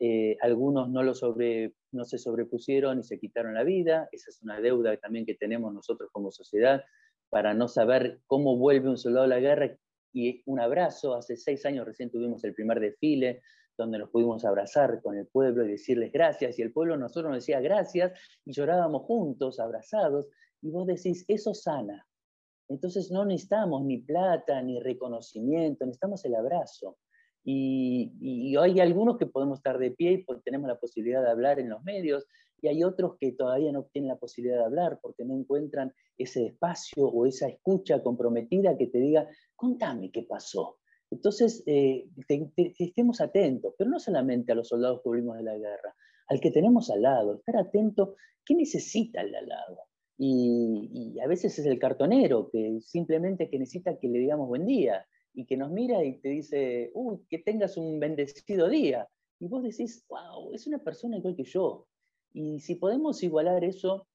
[0.04, 4.10] Eh, algunos no, lo sobre, no se sobrepusieron y se quitaron la vida.
[4.12, 6.84] Esa es una deuda también que tenemos nosotros como sociedad
[7.30, 9.78] para no saber cómo vuelve un soldado a la guerra.
[10.12, 13.44] Y un abrazo, hace seis años recién tuvimos el primer desfile
[13.78, 17.42] donde nos pudimos abrazar con el pueblo y decirles gracias, y el pueblo nosotros nos
[17.42, 18.12] decía gracias,
[18.46, 20.28] y llorábamos juntos, abrazados,
[20.62, 22.06] y vos decís, eso sana,
[22.72, 26.98] entonces no necesitamos ni plata, ni reconocimiento, necesitamos el abrazo.
[27.44, 31.70] Y, hay algunos que podemos estar de pie y tenemos la posibilidad de hablar en
[31.70, 32.28] los medios,
[32.62, 36.46] y hay otros que todavía no tienen la posibilidad de hablar porque no encuentran ese
[36.46, 40.78] espacio o esa escucha comprometida que te diga, contame qué pasó.
[41.10, 42.08] Entonces, eh,
[42.78, 45.96] estemos atentos, pero no solamente a los soldados que volvimos de la guerra,
[46.28, 49.80] al que tenemos al lado, estar atento, ¿qué necesita el al lado?
[50.18, 55.06] Y, a veces es el cartonero que simplemente que necesita que le digamos buen día
[55.34, 59.08] y que nos mira y te dice, uy, que tengas un bendecido día.
[59.40, 61.88] Y vos decís, wow, es una persona igual que yo.
[62.34, 64.08] Y si podemos igualar eso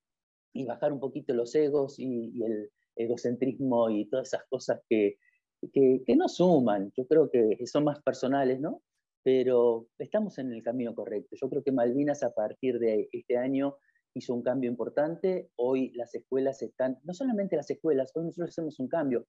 [0.53, 5.19] y bajar un poquito los egos y, el egocentrismo y todas esas cosas que,
[5.73, 8.83] que, que no suman, yo creo que son más personales, ¿no?
[9.23, 11.37] Pero estamos en el camino correcto.
[11.41, 13.77] Yo creo que Malvinas a partir de este año
[14.15, 15.51] hizo un cambio importante.
[15.57, 19.27] Hoy las escuelas están, no solamente las escuelas, hoy nosotros hacemos un cambio.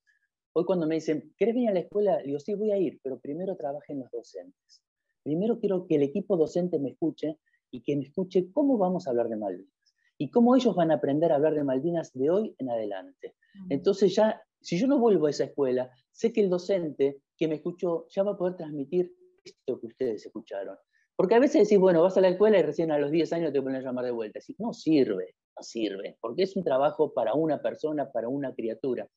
[0.57, 2.17] Hoy cuando me dicen, ¿querés venir a la escuela?
[2.25, 4.81] Digo, sí, voy a ir, pero primero trabajen los docentes.
[5.21, 7.37] Primero quiero que el equipo docente me escuche
[7.69, 10.95] y que me escuche cómo vamos a hablar de Malvinas y cómo ellos van a
[10.95, 13.35] aprender a hablar de Malvinas de hoy en adelante.
[13.69, 17.53] Entonces ya, si yo no vuelvo a esa escuela, sé que el docente que me
[17.57, 20.75] escuchó ya va a poder transmitir esto que ustedes escucharon.
[21.15, 23.53] Porque a veces decís, bueno, vas a la escuela y recién a los 10 años
[23.53, 24.39] te ponen a llamar de vuelta.
[24.57, 29.07] no sirve, no sirve, porque es un trabajo para una persona, para una criatura.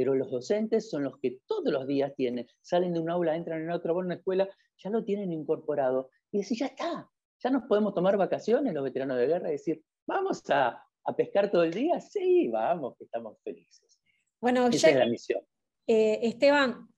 [0.00, 3.60] Pero los docentes son los que todos los días tienen, salen de un aula, entran
[3.60, 6.08] en otra, van a una escuela, ya lo tienen incorporado.
[6.32, 7.06] Y decís, ya está,
[7.38, 10.82] ya nos podemos tomar vacaciones los veteranos de guerra y decir, vamos a,
[11.14, 12.00] pescar todo el día.
[12.00, 14.00] Sí, vamos, que estamos felices.
[14.40, 15.42] Bueno, Esa es la misión.
[15.86, 16.88] Eh, Esteban,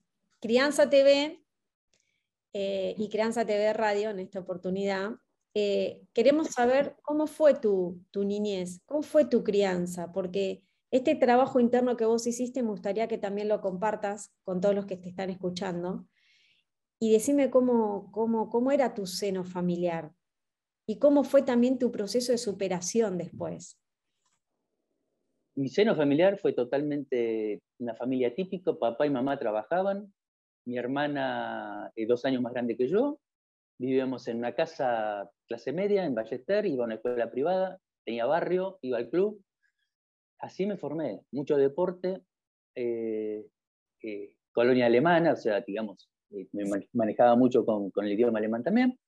[0.40, 1.44] Crianza TV
[2.52, 5.10] eh, y Crianza TV Radio en esta oportunidad.
[5.54, 10.62] Eh, queremos saber cómo fue tu, niñez, cómo fue tu crianza, porque
[10.92, 14.87] este trabajo interno que vos hiciste me gustaría que también lo compartas con todos los
[14.87, 16.07] que te están escuchando
[17.00, 20.12] y decime cómo, cómo, cómo era tu seno familiar
[20.87, 23.81] y cómo fue también tu proceso de superación después.
[25.55, 30.12] Mi seno familiar fue totalmente una familia típica, papá y mamá trabajaban,
[30.66, 33.18] mi hermana es dos años más grande que yo,
[33.78, 38.78] vivíamos en una casa clase media en Ballester, iba a una escuela privada, tenía barrio,
[38.83, 39.42] iba al club.
[40.42, 42.20] Así me formé, mucho deporte,
[42.74, 43.46] eh,
[44.02, 48.64] eh, colonia alemana, o sea, digamos, eh, me manejaba mucho con, con, el idioma alemán
[48.64, 48.98] también.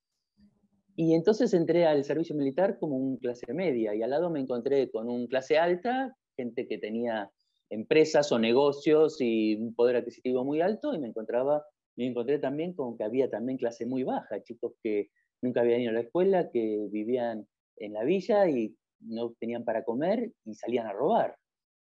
[0.94, 4.92] Y entonces entré al servicio militar como un clase media y al lado me encontré
[4.92, 7.32] con un clase alta gente que tenía
[7.68, 11.64] empresas o negocios y un poder adquisitivo muy alto y me encontraba,
[11.96, 15.10] me encontré también con que había también clase muy baja, chicos que
[15.42, 19.84] nunca habían ido a la escuela, que vivían en la villa y no tenían para
[19.84, 21.36] comer y salían a robar.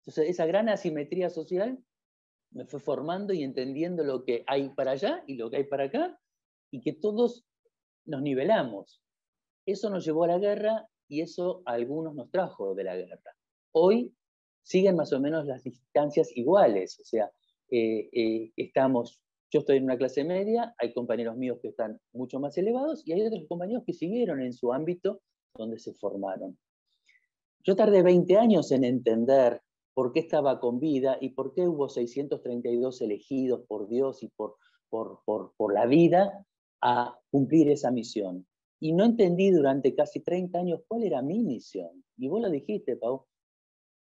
[0.01, 1.77] Entonces, esa gran asimetría social
[2.51, 5.85] me fue formando y entendiendo lo que hay para allá y lo que hay para
[5.85, 6.19] acá,
[6.71, 7.45] y que todos
[8.05, 9.01] nos nivelamos.
[9.65, 13.35] Eso nos llevó a la guerra y eso a algunos nos trajo de la guerra.
[13.71, 14.15] Hoy
[14.63, 17.31] siguen más o menos las distancias iguales, o sea,
[17.71, 22.39] eh, eh, estamos, yo estoy en una clase media, hay compañeros míos que están mucho
[22.39, 25.21] más elevados y hay otros compañeros que siguieron en su ámbito
[25.55, 26.57] donde se formaron.
[27.63, 29.61] Yo tardé 20 años en entender
[29.93, 34.55] por qué estaba con vida y por qué hubo 632 elegidos por Dios y por,
[34.89, 36.45] por, por, por la vida
[36.81, 38.47] a cumplir esa misión.
[38.79, 42.03] Y no entendí durante casi 30 años cuál era mi misión.
[42.17, 43.25] Y vos lo dijiste, Pau.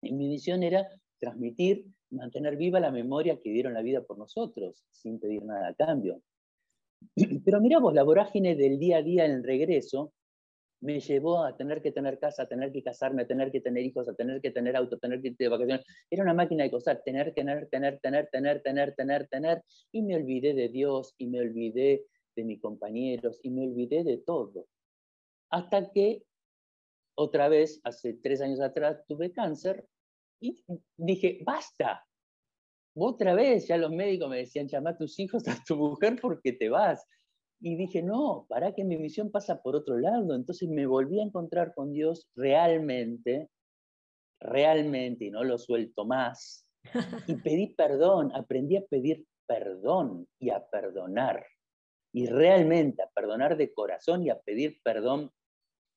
[0.02, 0.88] Mi misión era
[1.20, 5.74] transmitir, mantener viva la memoria que dieron la vida por nosotros, sin pedir nada a
[5.76, 6.22] cambio.
[7.46, 10.12] Pero miramos la vorágine del día a día en el regreso
[10.84, 13.84] me llevó a tener que tener casa, a tener que casarme, a tener que tener
[13.84, 15.86] hijos, a tener que tener auto, a tener que ir de vacaciones.
[16.10, 19.64] Era una máquina de cosas, tener, tener, tener, tener, tener, tener, tener, tener.
[19.94, 24.18] Y me olvidé de Dios, y me olvidé de mis compañeros, y me olvidé de
[24.18, 24.68] todo.
[25.50, 26.24] Hasta que
[27.16, 29.88] otra vez, hace tres años atrás, tuve cáncer
[30.42, 30.64] y
[30.98, 32.06] dije, basta.
[32.96, 36.52] Otra vez, ya los médicos me decían, llama a tus hijos, a tu mujer porque
[36.54, 37.08] te vas.
[37.66, 40.36] Y dije, no, para que mi misión pasa por otro lado.
[40.36, 43.50] Entonces me volví a encontrar con Dios realmente,
[44.42, 46.68] realmente, y no lo suelto más.
[47.26, 51.46] Y pedí perdón, aprendí a pedir perdón y a perdonar.
[52.12, 55.32] Y realmente a perdonar de corazón y a pedir perdón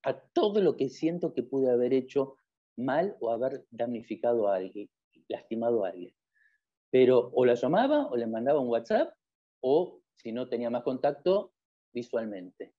[0.04, 2.36] a todo lo que siento que pude haber hecho
[2.76, 4.88] mal o haber damnificado a alguien,
[5.26, 6.14] lastimado a alguien.
[6.92, 9.12] Pero o la llamaba o le mandaba un WhatsApp
[9.60, 11.52] o si no tenía más contacto,
[11.96, 12.74] visualmente.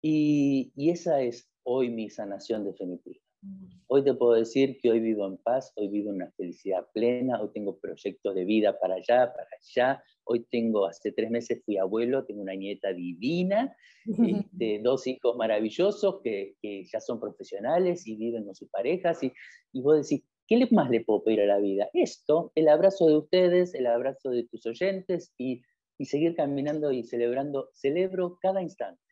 [0.00, 3.20] Y, esa es hoy mi sanación definitiva.
[3.42, 3.66] Mm.
[3.88, 7.40] Hoy te puedo decir que hoy vivo en paz, hoy vivo en una felicidad plena,
[7.42, 10.02] hoy tengo proyectos de vida para allá, para allá.
[10.24, 16.20] Hoy tengo, hace tres meses fui abuelo, tengo una nieta divina, este, dos hijos maravillosos
[16.22, 19.22] que, ya son profesionales y viven con sus parejas.
[19.24, 19.32] Y,
[19.72, 21.90] y vos decís, ¿qué más le puedo pedir a la vida?
[21.92, 25.62] Esto, el abrazo de ustedes, el abrazo de tus oyentes y
[26.00, 27.68] y seguir caminando y celebrando.
[27.74, 29.02] Celebro cada instante.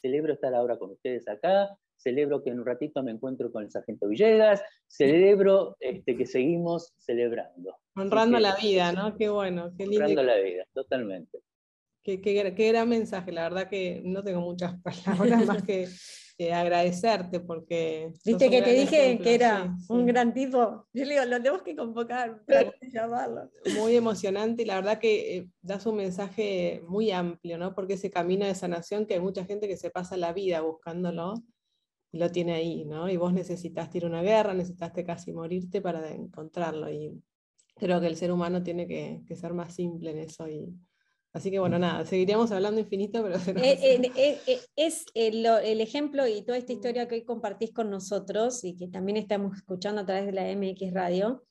[0.00, 3.70] Celebro estar ahora con ustedes acá, celebro que en un ratito me encuentro con el
[3.70, 7.76] sargento Villegas, celebro este, que seguimos celebrando.
[7.94, 9.14] Honrando la vida, ¿no?
[9.14, 10.06] Qué bueno, qué lindo.
[10.06, 11.40] Honrando la vida, totalmente.
[12.02, 15.86] Qué, qué, qué, gran mensaje, la verdad que no tengo muchas palabras más que
[16.52, 18.12] agradecerte porque...
[18.24, 20.86] Viste que te dije que era un gran tipo.
[20.92, 23.50] Yo le digo, lo tenemos que convocar para llamarlo.
[23.76, 27.74] Muy emocionante y la verdad que eh, das un mensaje muy amplio, ¿no?
[27.74, 31.34] Porque ese camino de sanación que hay mucha gente que se pasa la vida buscándolo
[32.12, 33.08] y lo tiene ahí, ¿no?
[33.08, 37.20] Y vos necesitaste ir a una guerra, necesitaste casi morirte para encontrarlo y
[37.74, 40.72] creo que el ser humano tiene que, que ser más simple en eso y,
[41.32, 43.36] Así que bueno, nada, seguiríamos hablando infinito, pero...
[43.62, 43.78] Eh,
[44.16, 48.64] eh, eh, es el, el, ejemplo y toda esta historia que hoy compartís con nosotros
[48.64, 51.44] y que también estamos escuchando a través de la MX Radio,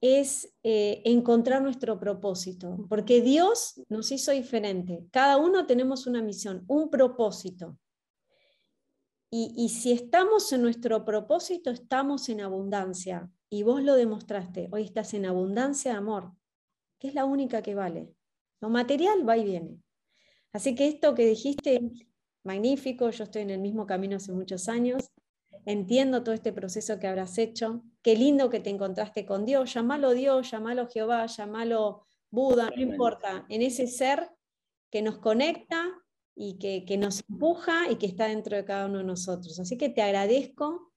[0.00, 5.04] es encontrar nuestro propósito, porque Dios nos hizo diferente.
[5.10, 7.76] Cada uno tenemos una misión, un propósito.
[9.28, 13.28] Y, y si estamos en nuestro propósito, estamos en abundancia.
[13.50, 16.32] Y vos lo demostraste, hoy estás en abundancia de amor,
[17.00, 18.14] que es la única que vale.
[18.60, 19.82] Lo material va y viene.
[20.52, 21.80] Así que esto que dijiste,
[22.44, 25.10] magnífico, yo estoy en el mismo camino hace muchos años,
[25.66, 30.14] entiendo todo este proceso que habrás hecho, qué lindo que te encontraste con Dios, llamalo
[30.14, 34.30] Dios, llamalo Jehová, llamalo Buda, no importa, en ese ser
[34.90, 35.84] que nos conecta
[36.34, 39.58] y que, que nos empuja y que está dentro de cada uno de nosotros.
[39.60, 40.87] Así que te agradezco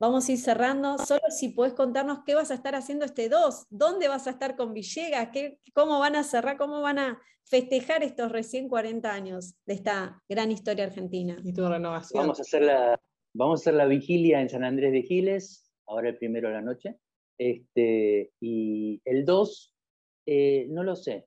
[0.00, 0.96] Vamos a ir cerrando.
[0.96, 4.56] Solo si puedes contarnos qué vas a estar haciendo este 2, dónde vas a estar
[4.56, 9.56] con Villegas, ¿Qué, cómo van a cerrar, cómo van a festejar estos recién 40 años
[9.66, 11.38] de esta gran historia argentina.
[11.44, 12.22] Y tu renovación.
[12.22, 12.98] Vamos a hacer la,
[13.34, 16.62] vamos a hacer la vigilia en San Andrés de Giles, ahora el primero de la
[16.62, 16.96] noche.
[17.36, 19.74] Este, y el 2,
[20.26, 21.26] eh, no lo sé,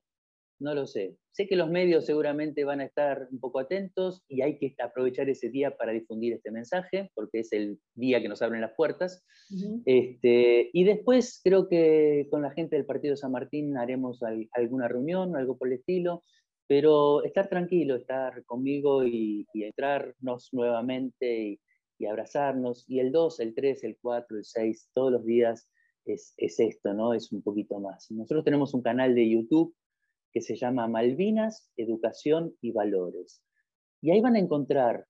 [0.64, 1.16] no lo sé.
[1.30, 5.28] Sé que los medios seguramente van a estar un poco atentos y hay que aprovechar
[5.28, 9.24] ese día para difundir este mensaje, porque es el día que nos abren las puertas.
[9.84, 14.20] este, y después creo que con la gente del Partido San Martín haremos
[14.52, 16.22] alguna reunión, algo por el estilo,
[16.66, 21.60] pero estar tranquilo, estar conmigo y, entrarnos nuevamente y,
[21.98, 22.84] y abrazarnos.
[22.88, 25.68] Y el 2, el 3, el 4, el 6, todos los días
[26.06, 27.14] es, esto, ¿no?
[27.14, 28.10] Es un poquito más.
[28.10, 29.74] Nosotros tenemos un canal de YouTube
[30.34, 33.40] que se llama Malvinas, Educación y Valores.
[34.02, 35.06] Y ahí van a encontrar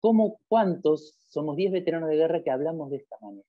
[0.00, 3.46] cómo, cuántos, somos 10 veteranos de guerra que hablamos de esta manera.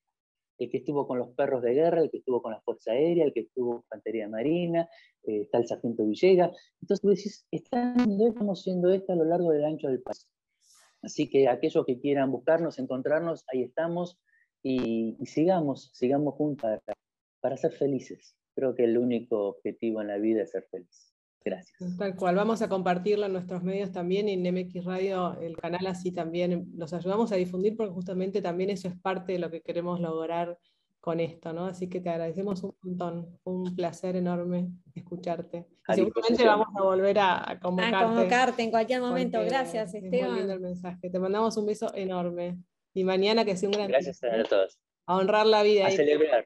[0.59, 3.25] El que estuvo con los perros de guerra, el que estuvo con la Fuerza Aérea,
[3.25, 4.87] el que estuvo con Infantería Marina,
[5.23, 6.55] eh, está el Sargento Villegas.
[6.79, 10.27] Entonces tú decís, estamos haciendo esto a lo largo del ancho del país.
[11.01, 14.19] Así que aquellos que quieran buscarnos, encontrarnos, ahí estamos
[14.61, 16.69] y, sigamos, sigamos juntos
[17.39, 18.35] para, ser felices.
[18.55, 21.11] Creo que el único objetivo en la vida es ser feliz.
[21.43, 21.97] Gracias.
[21.97, 25.87] Tal cual, vamos a compartirlo en nuestros medios también y en MX Radio, el canal
[25.87, 29.61] así también los ayudamos a difundir porque justamente también eso es parte de lo que
[29.61, 30.59] queremos lograr
[30.99, 31.65] con esto, ¿no?
[31.65, 35.65] Así que te agradecemos un montón, un placer enorme escucharte.
[35.87, 37.95] seguramente vamos a volver a, convocarte.
[37.95, 39.39] A convocarte en cualquier momento.
[39.43, 40.47] Gracias, Esteban.
[40.47, 41.09] el mensaje.
[41.09, 42.59] Te mandamos un beso enorme.
[42.93, 44.77] Y mañana que sea un gran Gracias a todos.
[45.11, 45.87] A honrar la vida.
[45.87, 46.45] A celebrar.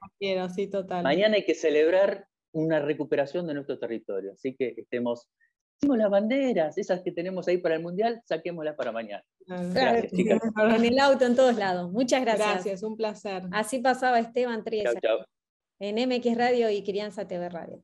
[0.55, 1.03] sí, total.
[1.03, 4.31] Mañana hay que celebrar una recuperación de nuestro territorio.
[4.33, 5.29] Así que estemos
[5.81, 9.23] las banderas, esas que tenemos ahí para el Mundial, saquémoslas para mañana.
[9.45, 10.41] Gracias, chicas.
[10.57, 11.91] En el auto, en todos lados.
[11.91, 12.53] Muchas gracias.
[12.53, 13.43] Gracias, un placer.
[13.51, 14.93] Así pasaba Esteban Triesa.
[15.79, 17.83] En MX Radio y Crianza TV Radio.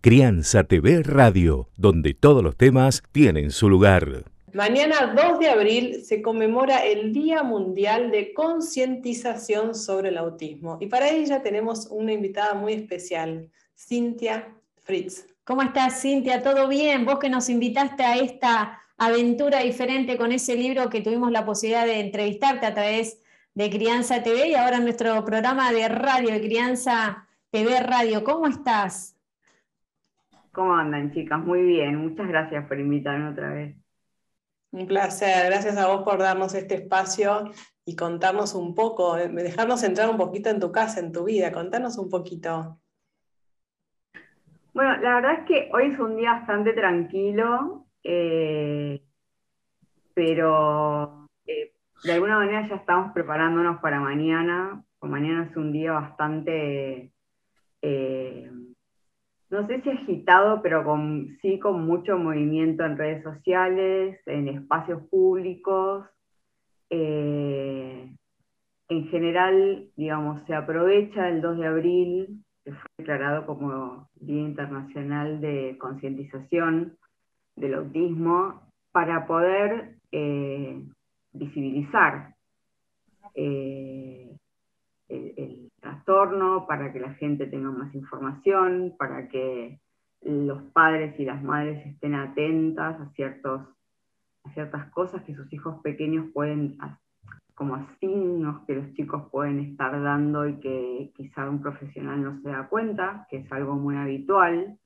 [0.00, 4.26] Crianza TV Radio, donde todos los temas tienen su lugar.
[4.54, 10.86] Mañana 2 de abril se conmemora el Día Mundial de Concientización sobre el Autismo y
[10.86, 15.26] para ella tenemos una invitada muy especial, Cintia Fritz.
[15.44, 16.42] ¿Cómo estás, Cintia?
[16.42, 17.04] ¿Todo bien?
[17.04, 21.86] Vos que nos invitaste a esta aventura diferente con ese libro que tuvimos la posibilidad
[21.86, 23.22] de entrevistarte a través
[23.54, 28.24] de Crianza TV y ahora nuestro programa de radio, de Crianza TV Radio.
[28.24, 29.16] ¿Cómo estás?
[30.52, 31.38] ¿Cómo andan, chicas?
[31.38, 31.96] Muy bien.
[31.96, 33.77] Muchas gracias por invitarme otra vez.
[34.70, 37.50] Un placer, gracias a vos por darnos este espacio
[37.86, 41.50] y contarnos un poco, eh, dejarnos entrar un poquito en tu casa, en tu vida,
[41.52, 42.78] contarnos un poquito.
[44.74, 49.02] Bueno, la verdad es que hoy es un día bastante tranquilo, eh,
[50.12, 51.72] pero eh,
[52.04, 57.10] de alguna manera ya estamos preparándonos para mañana, mañana es un día bastante
[59.50, 60.84] no sé si agitado, pero
[61.40, 66.06] sí con mucho movimiento en redes sociales, en espacios públicos.
[66.90, 68.14] Eh,
[68.90, 75.40] en general, digamos, se aprovecha el 2 de abril, que fue declarado como Día Internacional
[75.40, 76.96] de Concientización
[77.56, 80.82] del Autismo, para poder eh,
[81.32, 82.34] visibilizar
[83.34, 84.36] eh,
[85.08, 89.80] el trastorno, para que la gente tenga más información, para que
[90.20, 93.62] los padres y las madres estén atentas a, ciertos,
[94.44, 96.76] a ciertas cosas que sus hijos pequeños pueden,
[97.54, 102.50] como signos que los chicos pueden estar dando y que quizá un profesional no se
[102.50, 104.78] da cuenta, que es algo muy habitual.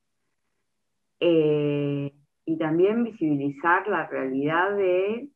[1.18, 2.12] Eh,
[2.44, 5.28] y también visibilizar la realidad de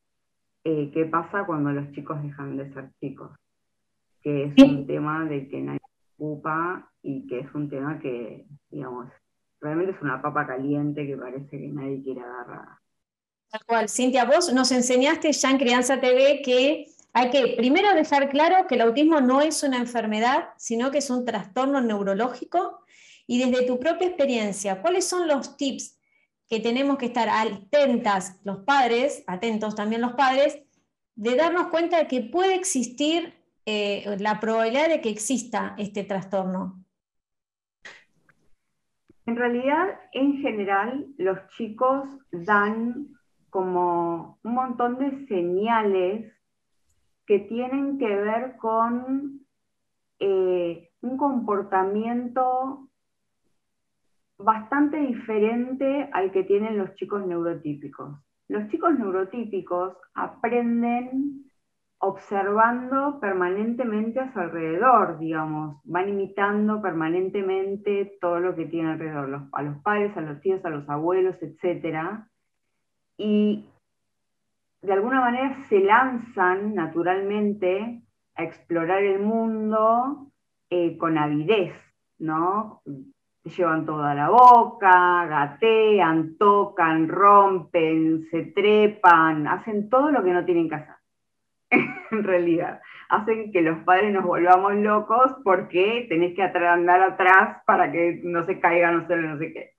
[0.65, 3.31] eh, qué pasa cuando los chicos dejan de ser chicos
[4.27, 5.79] que es un tema de que nadie
[6.19, 9.07] ocupa y que es un tema que, digamos,
[9.61, 12.67] realmente es una papa caliente que parece que nadie quiere agarrar.
[13.49, 13.89] Tal cual.
[13.89, 18.75] Cintia, vos nos enseñaste ya en Crianza TV que hay que primero dejar claro que
[18.75, 22.81] el autismo no es una enfermedad, sino que es un trastorno neurológico.
[23.29, 26.01] Y desde tu propia experiencia, ¿cuáles son los tips
[26.49, 30.59] que tenemos que estar atentas los padres, atentos también los padres,
[31.15, 33.36] de darnos cuenta de que puede existir
[33.67, 36.85] eh, la probabilidad de que exista este trastorno?
[39.27, 43.09] En realidad, en general, los chicos dan
[43.51, 46.33] como un montón de señales
[47.27, 49.41] que tienen que ver con
[50.21, 52.89] eh, un comportamiento
[54.39, 58.17] bastante diferente al que tienen los chicos neurotípicos.
[58.49, 61.46] Los chicos neurotípicos aprenden
[62.07, 69.63] observando permanentemente a su alrededor, digamos, van imitando permanentemente todo lo que tiene alrededor, a
[69.63, 72.25] los padres, a los tíos, a los abuelos, etc.
[73.17, 73.69] Y
[74.83, 78.03] de alguna manera se lanzan naturalmente
[78.35, 80.31] a explorar el mundo
[80.71, 81.75] eh, con avidez,
[82.19, 82.83] ¿no?
[83.45, 90.69] llevan toda la boca, gatean, tocan, rompen, se trepan, hacen todo lo que no tienen
[90.69, 90.96] que hacer.
[92.11, 92.81] en realidad.
[93.09, 98.45] Hacen que los padres nos volvamos locos porque tenés que andar atrás para que no
[98.47, 99.73] se caiga, no sé, no sé qué.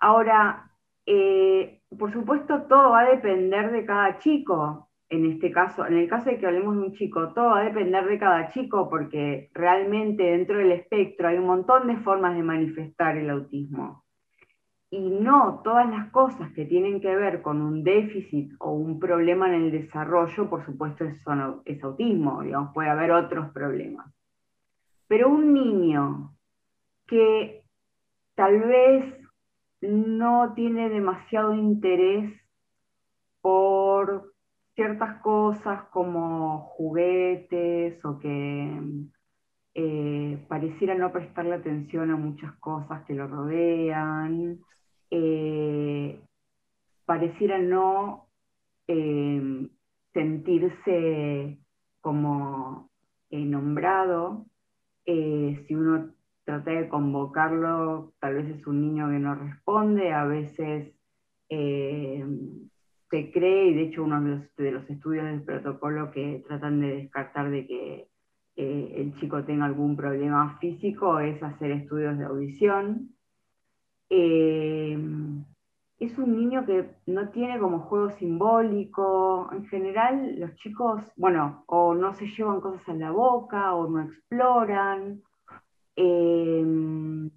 [0.00, 0.70] ahora,
[1.06, 4.86] eh, por supuesto, todo va a depender de cada chico.
[5.10, 7.64] en este caso, en el caso de que hablemos de un chico, todo va a
[7.64, 12.42] depender de cada chico porque realmente dentro del espectro hay un montón de formas de
[12.42, 14.04] manifestar el autismo.
[14.90, 19.48] Y no todas las cosas que tienen que ver con un déficit o un problema
[19.48, 24.10] en el desarrollo, por supuesto, es, autismo, digamos, puede haber otros problemas.
[25.06, 26.34] Pero un niño
[27.06, 27.64] que
[28.34, 29.14] tal vez
[29.82, 32.32] no tiene demasiado interés
[33.42, 34.32] por
[34.74, 38.80] ciertas cosas como juguetes o que
[39.74, 44.58] eh, pareciera no prestarle atención a muchas cosas que lo rodean,
[45.10, 46.20] eh,
[47.04, 48.28] pareciera no
[48.86, 49.68] eh,
[50.12, 51.58] sentirse
[52.00, 52.90] como
[53.30, 54.46] nombrado.
[55.04, 60.94] si uno trata de convocarlo, tal vez es un niño que no responde, a veces
[63.10, 67.50] se cree, y de hecho uno de los, estudios del protocolo que tratan de descartar
[67.50, 68.08] de que
[68.56, 73.14] eh, el chico tenga algún problema físico es hacer estudios de audición.
[74.10, 74.98] Eh,
[75.98, 79.48] es un niño que no tiene como juego simbólico.
[79.52, 84.02] En general, los chicos, bueno, o no se llevan cosas a la boca, o no
[84.02, 85.22] exploran.
[85.96, 87.30] Eh,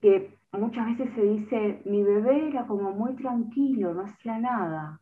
[0.00, 5.00] que muchas veces se dice, mi bebé era como muy tranquilo, no hacía nada.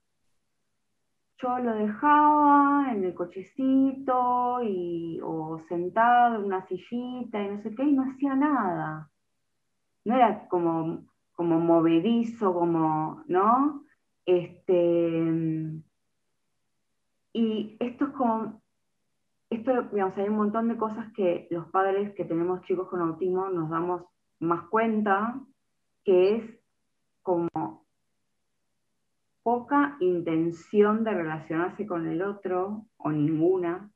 [1.38, 7.74] Yo lo dejaba en el cochecito y, o sentado en una sillita y no sé
[7.74, 9.10] qué, y no hacía nada.
[10.06, 13.82] No era como, como movedizo, como, ¿no?
[14.24, 15.82] Este,
[17.32, 18.62] y esto es como,
[19.50, 24.04] hay un montón de cosas que los padres que tenemos chicos con autismo nos damos
[24.38, 25.40] más cuenta
[26.04, 26.60] que es
[27.22, 27.84] como
[29.42, 33.90] poca intención de relacionarse con el otro o ninguna,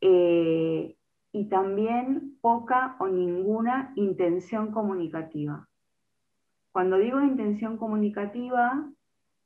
[0.00, 0.96] eh,
[1.32, 5.68] y también poca o ninguna intención comunicativa.
[6.72, 8.88] Cuando digo intención comunicativa,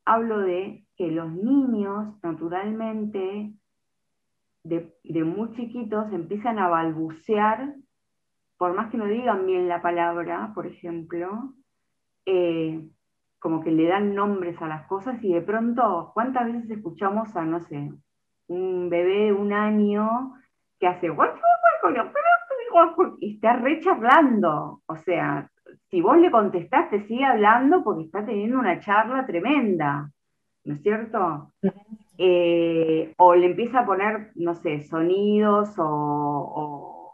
[0.04, 3.52] hablo de que los niños naturalmente
[4.62, 7.74] de, muy chiquitos empiezan a balbucear
[8.56, 11.54] por más que no digan bien la palabra, por ejemplo,
[12.24, 12.88] eh,
[13.38, 17.44] como que le dan nombres a las cosas y de pronto, ¿cuántas veces escuchamos a,
[17.44, 17.92] no sé,
[18.46, 20.34] un bebé de un año
[20.78, 21.10] que hace
[23.20, 24.82] y está re charlando?
[24.86, 25.48] O sea,
[25.90, 30.10] si vos le contestaste, sigue hablando porque está teniendo una charla tremenda,
[30.64, 31.52] ¿no es cierto?
[32.18, 37.04] Eh, o le empieza a poner, no sé, sonidos o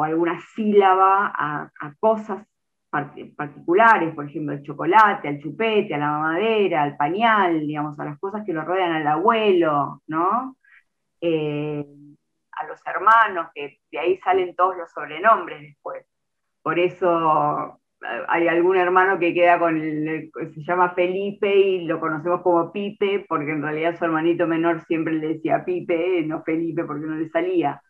[0.00, 1.70] alguna sílaba a,
[2.00, 2.46] cosas
[2.90, 8.18] particulares, por ejemplo, el chocolate, al chupete, a la mamadera, al pañal, digamos, a las
[8.18, 10.56] cosas que lo rodean al abuelo, ¿no?
[11.20, 11.86] Eh,
[12.66, 16.04] los hermanos, que de ahí salen todos los sobrenombres después.
[16.62, 22.00] Por eso eh, hay algún hermano que queda con el, se llama Felipe y lo
[22.00, 26.84] conocemos como Pipe, porque en realidad su hermanito menor siempre le decía Pipe, no Felipe,
[26.84, 27.82] porque no le salía.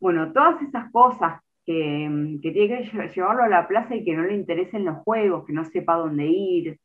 [0.00, 4.34] Bueno, todas esas cosas que, tiene que llevarlo a la plaza y que no le
[4.34, 6.80] interesen los juegos, que no sepa dónde ir.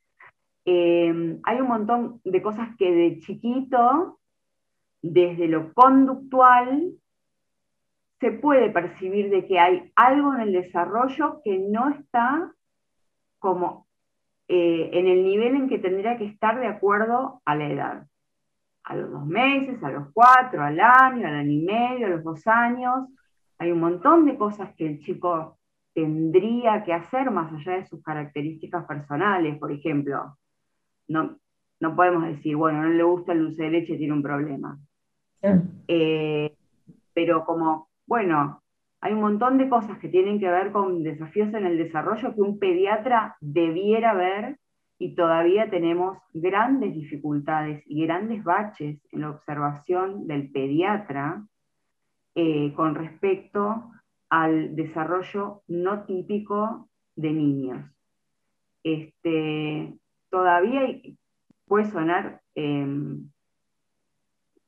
[0.65, 4.19] Eh, hay un montón de cosas que de chiquito,
[5.01, 6.91] desde lo conductual,
[8.19, 12.51] se puede percibir de que hay algo en el desarrollo que no está
[13.39, 13.87] como
[14.47, 18.07] eh, en el nivel en que tendría que estar de acuerdo a la edad.
[18.83, 22.23] A los dos meses, a los cuatro, al año, al año y medio, a los
[22.23, 23.07] dos años.
[23.57, 25.57] Hay un montón de cosas que el chico
[25.93, 30.37] tendría que hacer más allá de sus características personales, por ejemplo.
[31.07, 31.37] No,
[31.79, 34.77] no podemos decir, bueno, no le gusta el dulce de leche, tiene un problema.
[35.87, 36.55] Eh,
[37.13, 38.61] pero como, bueno,
[39.01, 42.41] hay un montón de cosas que tienen que ver con desafíos en el desarrollo que
[42.41, 44.57] un pediatra debiera ver
[44.97, 51.45] y todavía tenemos grandes dificultades y grandes baches en la observación del pediatra
[52.33, 53.91] eh, con respecto
[54.29, 57.91] al desarrollo no típico de niños.
[58.83, 59.93] Este,
[60.29, 60.81] todavía
[61.67, 63.29] puede sonar em,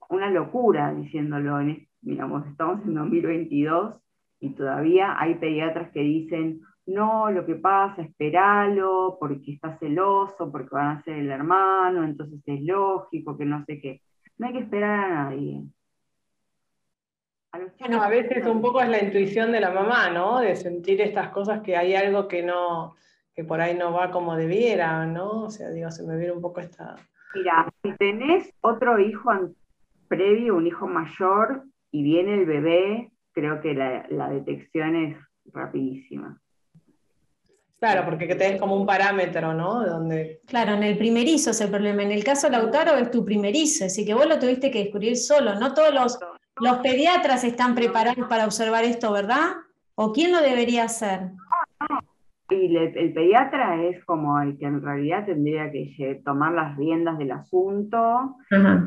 [0.10, 1.60] una locura diciéndolo,
[2.02, 3.96] digamos, estamos en 2022
[4.40, 10.70] y todavía hay pediatras que dicen, no, lo que pasa, esperalo, porque está celoso, porque
[10.72, 14.02] van a ser el hermano, entonces es lógico que no sé qué.
[14.38, 15.64] No hay que esperar a nadie.
[17.80, 20.40] Bueno, a veces un poco es la intuición de la mamá, ¿no?
[20.40, 22.96] De sentir estas cosas que hay algo que no,
[23.36, 25.44] que por ahí no va como debiera, ¿no?
[25.44, 26.96] O sea, digo, se me viene un poco esta,
[27.34, 29.30] Mira, si tenés otro hijo
[30.08, 35.18] previo, un hijo mayor, y viene el bebé, creo que la, detección es
[35.54, 36.40] rapidísima.
[37.80, 39.86] Claro, porque tenés como un parámetro, ¿no?
[39.86, 40.42] Donde...
[40.48, 42.02] Claro, en el primerizo es el problema.
[42.02, 45.16] En el caso de Lautaro es tu primerizo, así que vos lo tuviste que descubrir
[45.16, 45.60] solo.
[45.60, 46.18] No todos los,
[46.60, 49.58] los pediatras están preparados para observar esto, ¿verdad?
[49.94, 51.30] ¿O quién lo debería hacer?
[52.50, 57.32] Y el, pediatra es como el que en realidad tendría que tomar las riendas del
[57.32, 58.38] asunto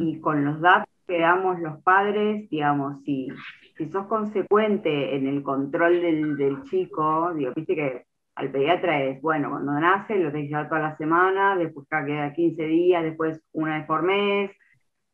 [0.01, 3.29] y con los datos que damos los padres, digamos, si,
[3.77, 8.05] si sos consecuente en el control del, chico, digo, viste que
[8.37, 12.33] al pediatra es, bueno, cuando nace lo tenés que llevar toda la semana, después queda
[12.33, 14.51] 15 días, después una vez por mes,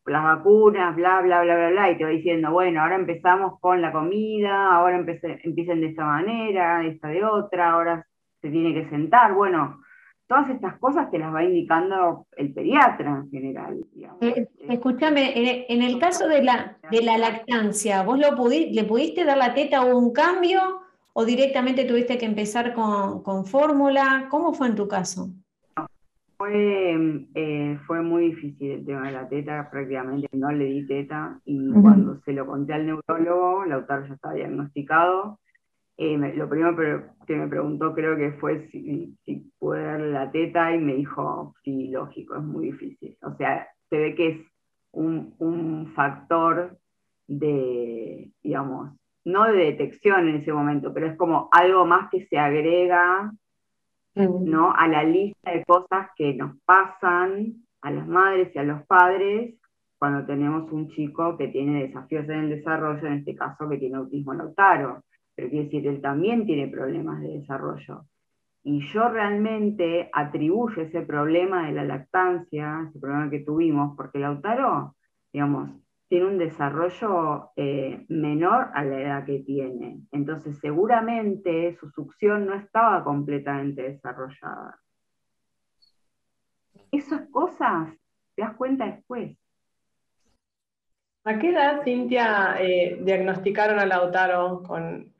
[0.06, 3.82] las vacunas, bla, bla, bla, bla, bla, y te va diciendo, bueno, ahora empezamos con
[3.82, 8.06] la comida, ahora empiecen de esta manera, esta de otra, ahora
[8.40, 9.80] se tiene que sentar, bueno,
[10.26, 13.84] todas estas cosas te las va indicando el pediatra en general.
[14.20, 19.38] Eh, escúchame, en el caso de la, de la lactancia, ¿vos lo le pudiste dar
[19.38, 24.26] la teta o un cambio o directamente tuviste que empezar con, con fórmula?
[24.30, 25.30] ¿Cómo fue en tu caso?
[26.36, 31.40] Fue, eh, fue muy difícil el tema de la teta, prácticamente no le di teta
[31.46, 35.38] y cuando se lo conté al neurólogo, Lautaro ya estaba diagnosticado
[35.98, 36.76] eh, lo primero
[37.26, 41.54] que me preguntó creo que fue si, si pude darle la teta y me dijo,
[41.64, 43.16] sí, lógico, es muy difícil.
[43.22, 44.40] O sea, se ve que es
[44.92, 46.76] un, un factor
[47.26, 48.92] de, digamos,
[49.24, 53.32] no de detección en ese momento, pero es como algo más que se agrega
[54.14, 54.72] ¿no?
[54.72, 59.54] a la lista de cosas que nos pasan a las madres y a los padres
[59.98, 63.96] cuando tenemos un chico que tiene desafíos en el desarrollo, en este caso que tiene
[63.96, 65.02] autismo lautaro
[65.36, 68.06] pero quiere decir, él también tiene problemas de desarrollo.
[68.64, 74.96] Y yo realmente atribuyo ese problema de la lactancia, ese problema que tuvimos, porque Lautaro,
[75.32, 75.70] digamos,
[76.08, 80.00] tiene un desarrollo eh, menor a la edad que tiene.
[80.10, 84.80] Entonces, seguramente su succión no estaba completamente desarrollada.
[86.90, 87.92] Esas cosas
[88.34, 89.36] te das cuenta después.
[91.24, 95.12] ¿A qué edad, Cintia, eh, diagnosticaron a Lautaro con,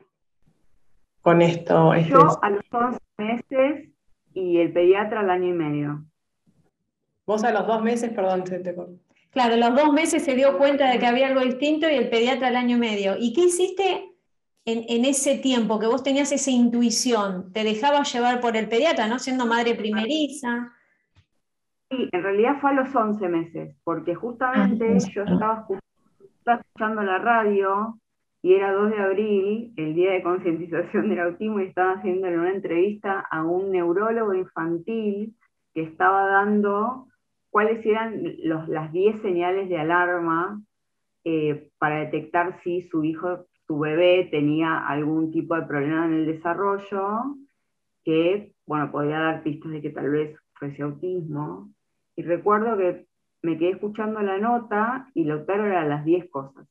[1.27, 1.93] con esto?
[1.93, 3.89] Este Yo a los 11 meses
[4.33, 6.05] y el pediatra al año y medio.
[7.27, 8.63] Vos a los dos meses, perdón, te,
[9.33, 12.11] Claro, a los dos meses se dio cuenta de que había algo distinto y el
[12.11, 13.17] pediatra al año y medio.
[13.19, 14.15] ¿Y qué hiciste
[14.65, 17.53] en, ese tiempo que vos tenías esa intuición?
[17.53, 20.73] ¿Te dejabas llevar por el pediatra, no siendo madre primeriza?
[21.91, 25.67] Sí, en realidad fue a los 11 meses, porque justamente ah, yo estaba
[26.47, 27.99] escuchando la radio
[28.43, 32.53] y era 2 de abril, el día de concientización del autismo, y estaba haciendo una
[32.53, 35.35] entrevista a un neurólogo infantil
[35.75, 37.07] que estaba dando
[37.51, 40.61] cuáles eran las 10 señales de alarma
[41.25, 46.27] eh, para detectar si su hijo, su bebé, tenía algún tipo de problema en el
[46.27, 47.35] desarrollo,
[48.05, 51.71] que, bueno, podía dar pistas de que tal vez fuese autismo.
[52.15, 53.07] Y recuerdo que
[53.43, 56.67] me quedé escuchando la nota y lo claro eran las 10 cosas.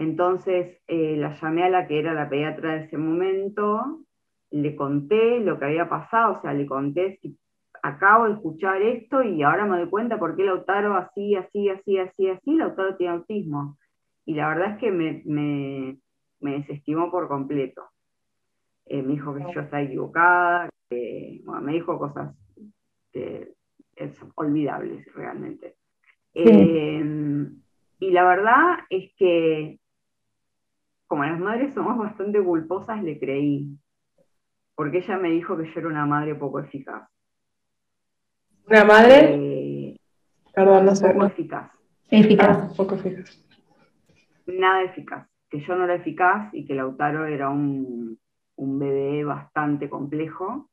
[0.00, 4.00] Entonces eh, la llamé a la que era la pediatra de ese momento,
[4.50, 7.36] le conté lo que había pasado, o sea, le conté si
[7.82, 11.98] acabo de escuchar esto y ahora me doy cuenta por qué Lautaro así, así, así,
[11.98, 13.76] así, así, Lautaro tiene autismo.
[14.24, 15.98] Y la verdad es que me, me,
[16.40, 17.82] desestimó por completo.
[18.86, 22.34] Eh, me dijo que yo estaba equivocada, me dijo cosas
[23.12, 23.52] que
[23.96, 25.74] es olvidables realmente.
[26.32, 27.04] Eh,
[27.98, 29.78] y la verdad es que
[31.10, 33.76] como las madres somos bastante culposas, le creí.
[34.76, 37.10] Porque ella me dijo que yo era una madre poco eficaz.
[38.68, 39.34] ¿Una madre?
[39.34, 39.96] Eh,
[40.54, 41.10] Perdón, no sé.
[41.10, 41.72] Poco eficaz.
[42.12, 42.58] Eficaz.
[42.62, 43.44] Ah, poco eficaz.
[44.46, 45.28] Nada eficaz.
[45.48, 48.16] Que yo no era eficaz y que Lautaro era un,
[48.56, 50.70] bebé bastante complejo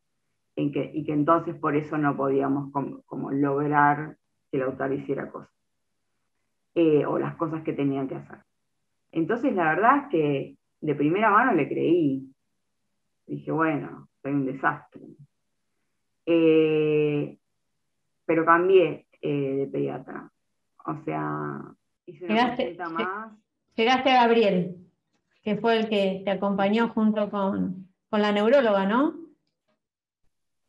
[0.56, 4.18] en que, y que entonces por eso no podíamos como, lograr
[4.52, 5.50] que Lautaro hiciera cosas.
[6.76, 8.47] Eh, o las cosas que tenían que hacer.
[9.12, 12.32] Entonces, la verdad es que de primera mano le creí.
[13.26, 15.02] Dije, bueno, soy un desastre.
[16.26, 17.38] Eh,
[18.26, 20.30] pero cambié eh, de pediatra.
[20.86, 21.62] O sea,
[22.06, 23.32] hice una llegaste, más.
[23.76, 24.76] Llegaste a Gabriel,
[25.44, 29.14] que fue el que te acompañó junto con, la neuróloga, ¿no?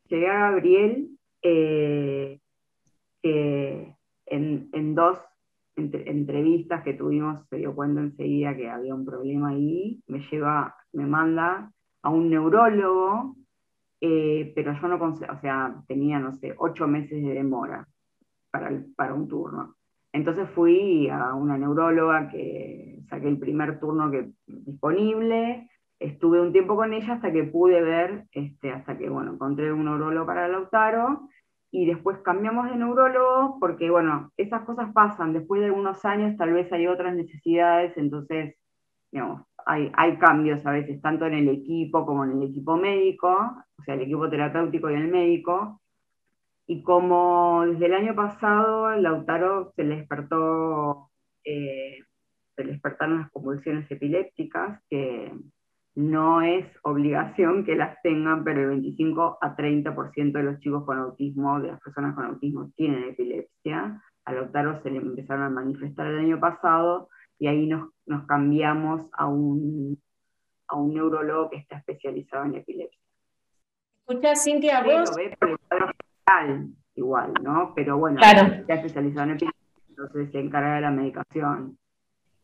[0.07, 1.09] Llegué a Gabriel
[1.41, 2.39] eh,
[3.21, 5.19] que en, en dos
[5.79, 11.05] entrevistas que tuvimos se dio cuenta enseguida que había un problema ahí, me lleva, me
[11.05, 11.71] manda
[12.01, 13.35] a un neurólogo,
[14.01, 17.87] eh, pero yo no, o sea, tenía, no sé, ocho meses de demora.
[18.51, 19.75] para, para un turno.
[20.11, 25.69] Entonces fui a una neuróloga que saqué el primer turno que, disponible,
[25.99, 29.85] estuve un tiempo con ella hasta que pude ver, este, hasta que bueno, encontré un
[29.85, 31.27] neurólogo para Lautaro,
[31.71, 36.53] y después cambiamos de neurólogo porque, bueno, esas cosas pasan, después de algunos años tal
[36.53, 38.55] vez hay otras necesidades, entonces,
[39.65, 43.29] hay, hay cambios a veces, tanto en el equipo como en el equipo médico,
[43.77, 45.81] o sea, el equipo terapéutico y el médico,
[46.65, 51.09] y como desde el año pasado Lautaro se le despertó,
[51.43, 51.97] eh,
[52.55, 55.31] se le despertaron las convulsiones epilépticas, que
[55.95, 60.97] no es obligación que las tengan, pero el 25 a 30% de los chicos con
[60.97, 64.01] autismo, de las personas con autismo, tienen epilepsia.
[64.25, 69.09] A Lautaro se le empezaron a manifestar el año pasado y ahí nos, nos cambiamos
[69.13, 70.01] a un,
[70.67, 72.99] a un neurólogo que está especializado en epilepsia.
[74.07, 75.11] Escucha, Cintia, vos
[76.95, 77.73] igual, ¿no?
[77.75, 79.37] Pero bueno, está especializado en
[79.89, 81.77] entonces se encarga de la medicación.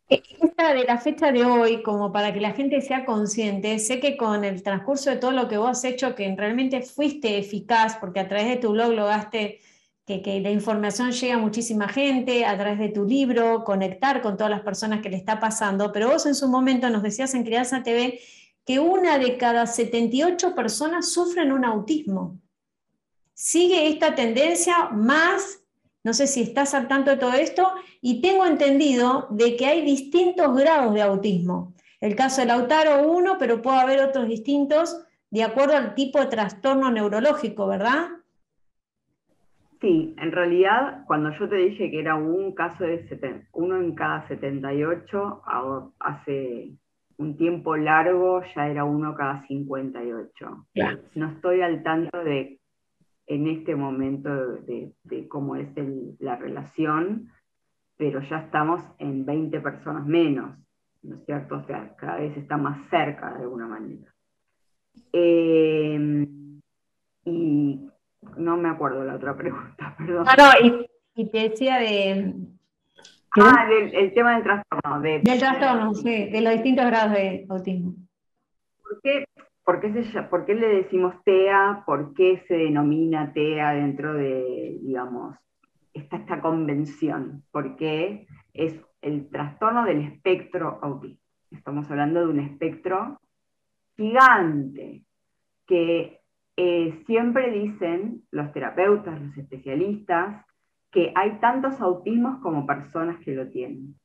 [0.08, 4.00] Eh, esta de la fecha de hoy, como para que la gente sea consciente, sé
[4.00, 7.96] que con el transcurso de todo lo que vos has hecho, que realmente fuiste eficaz,
[7.96, 9.60] porque a través de tu blog lograste
[10.04, 14.36] que, que la información llegue a muchísima gente, a través de tu libro, conectar con
[14.36, 17.44] todas las personas que le está pasando, pero vos en su momento nos decías en
[17.44, 18.20] Crianza TV
[18.66, 22.40] que una de cada 78 personas sufren un autismo.
[23.32, 25.60] Sigue esta tendencia más,
[26.06, 27.68] no sé si estás al tanto de todo esto,
[28.00, 31.74] y tengo entendido de que hay distintos grados de autismo.
[32.00, 36.26] El caso de Lautaro uno, pero puede haber otros distintos de acuerdo al tipo de
[36.26, 38.06] trastorno neurológico, ¿verdad?
[39.80, 44.28] Sí, en realidad cuando yo te dije que era un caso de uno en cada
[44.28, 45.42] 78,
[45.98, 46.70] hace
[47.18, 50.66] un tiempo largo ya era uno cada 58.
[51.16, 52.55] No estoy al tanto de
[53.26, 54.30] en este momento
[54.62, 55.68] de, cómo es
[56.20, 57.30] la relación,
[57.96, 60.56] pero ya estamos en 20 personas menos,
[61.02, 61.56] ¿no es cierto?
[61.56, 64.14] O sea, cada vez está más cerca de alguna manera.
[65.12, 66.28] Eh,
[67.24, 67.88] y
[68.36, 70.24] no me acuerdo la otra pregunta, perdón.
[70.24, 72.34] No, no, y, te decía de...
[73.38, 75.00] Ah, del el tema del trastorno.
[75.00, 77.94] del trastorno, sí, de los distintos grados de autismo.
[79.66, 79.88] ¿Por qué?
[80.30, 81.82] ¿Por qué, le decimos TEA?
[81.84, 85.36] ¿Por qué se denomina TEA dentro de, digamos,
[85.92, 87.42] esta, esta convención?
[87.50, 91.20] Porque es el trastorno del espectro autista.
[91.50, 93.20] Estamos hablando de un espectro
[93.96, 95.04] gigante
[95.66, 96.20] que
[96.56, 100.46] eh, siempre dicen los terapeutas, los especialistas,
[100.92, 103.98] que hay tantos autismos como personas que lo tienen.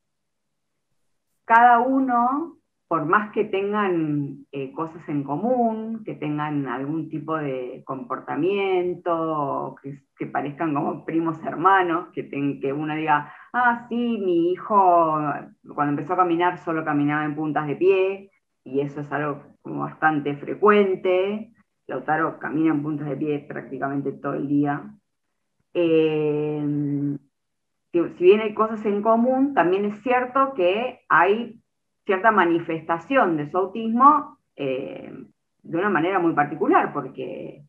[1.45, 2.57] Cada uno
[2.91, 10.25] por más que tengan eh, cosas en común, que tengan algún tipo de comportamiento, que,
[10.25, 15.21] parezcan como primos hermanos, que, uno diga, ah, sí, mi hijo
[15.73, 18.31] cuando empezó a caminar solo caminaba en puntas de pie,
[18.65, 21.53] y eso es algo como bastante frecuente.
[21.87, 24.83] Lautaro camina en puntas de pie prácticamente todo el día.
[25.73, 27.17] Eh,
[27.93, 31.60] si bien hay cosas en común, también es cierto que hay
[32.05, 35.13] cierta manifestación de su autismo eh,
[35.63, 37.63] de una manera muy particular, porque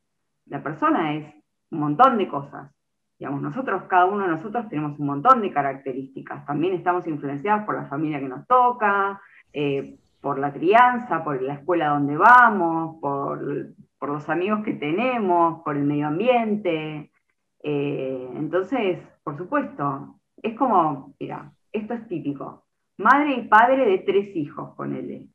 [0.47, 1.35] la persona es
[1.70, 2.70] un montón de cosas.
[3.18, 6.45] Digamos, nosotros, cada uno de nosotros tenemos un montón de características.
[6.47, 9.20] También estamos influenciados por la familia que nos toca,
[9.53, 15.76] eh, por la crianza, por la escuela donde vamos, por, los amigos que tenemos, por
[15.76, 17.12] el medio ambiente.
[17.62, 22.64] Eh, entonces, por supuesto, es como, mira, esto es típico
[22.99, 25.26] madre y padre de tres hijos, ponele.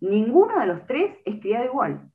[0.00, 2.10] Ninguno de los tres es criado igual.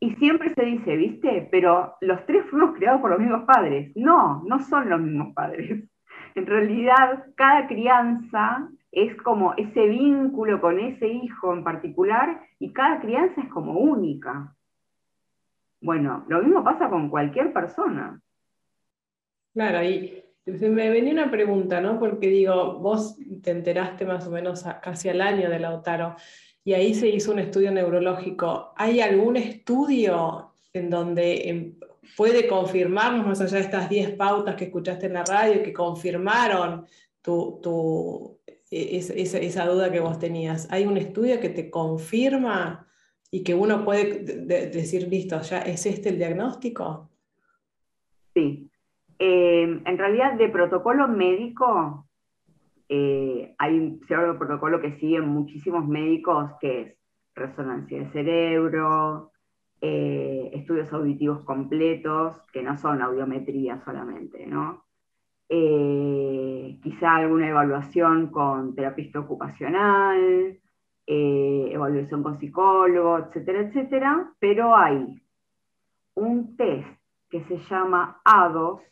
[0.00, 1.48] Y siempre se dice, ¿viste?
[1.50, 3.90] Pero los tres fuimos criados por los mismos padres.
[3.96, 5.88] No, no son los mismos padres.
[6.36, 13.00] En realidad, cada crianza es como ese vínculo con ese hijo en particular y cada
[13.00, 14.52] crianza es como única.
[15.80, 18.20] Bueno, lo mismo pasa con cualquier persona.
[19.52, 21.98] Claro, y me venía una pregunta, ¿no?
[21.98, 26.16] Porque digo, vos te enteraste más o menos casi al año de Lautaro
[26.64, 28.72] y ahí se hizo un estudio neurológico.
[28.76, 31.74] ¿Hay algún estudio en donde em,
[32.16, 36.86] puede confirmarnos, más allá de estas 10 pautas que escuchaste en la radio, que confirmaron
[37.22, 38.38] tu,
[38.70, 40.66] e, esa, duda que vos tenías?
[40.70, 42.88] ¿Hay un estudio que te confirma
[43.30, 44.20] y que uno puede
[44.68, 47.10] decir, listo, ya es este el diagnóstico?
[48.34, 48.70] Sí,
[49.26, 52.06] eh, en realidad, de protocolo médico,
[52.90, 53.98] eh, hay un
[54.38, 56.98] protocolo que siguen muchísimos médicos, que es
[57.34, 59.30] resonancia de cerebro,
[59.80, 64.84] eh, estudios auditivos completos, que no son audiometría solamente, ¿no?
[65.48, 70.58] Quizá alguna evaluación con terapista ocupacional,
[71.06, 75.18] evaluación con psicólogo, etcétera, etcétera, pero hay
[76.14, 76.88] un test
[77.30, 78.82] que se llama ADOS,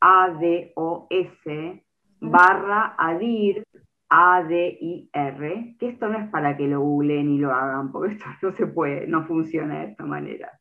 [0.00, 1.84] A-D-O-S,
[2.20, 3.64] barra ADIR,
[4.08, 8.52] A-D-I-R, que esto no es para que lo googleen y lo hagan, porque esto no
[8.52, 10.58] se puede, no funciona de esta manera.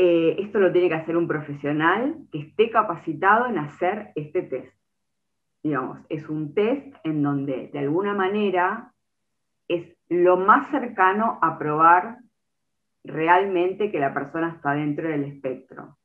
[0.00, 4.72] Eh, esto lo tiene que hacer un profesional que esté capacitado en hacer este test.
[5.62, 8.92] Digamos, es un test en donde de alguna manera
[9.66, 12.18] es lo más cercano a probar
[13.04, 15.97] realmente que la persona está dentro del espectro.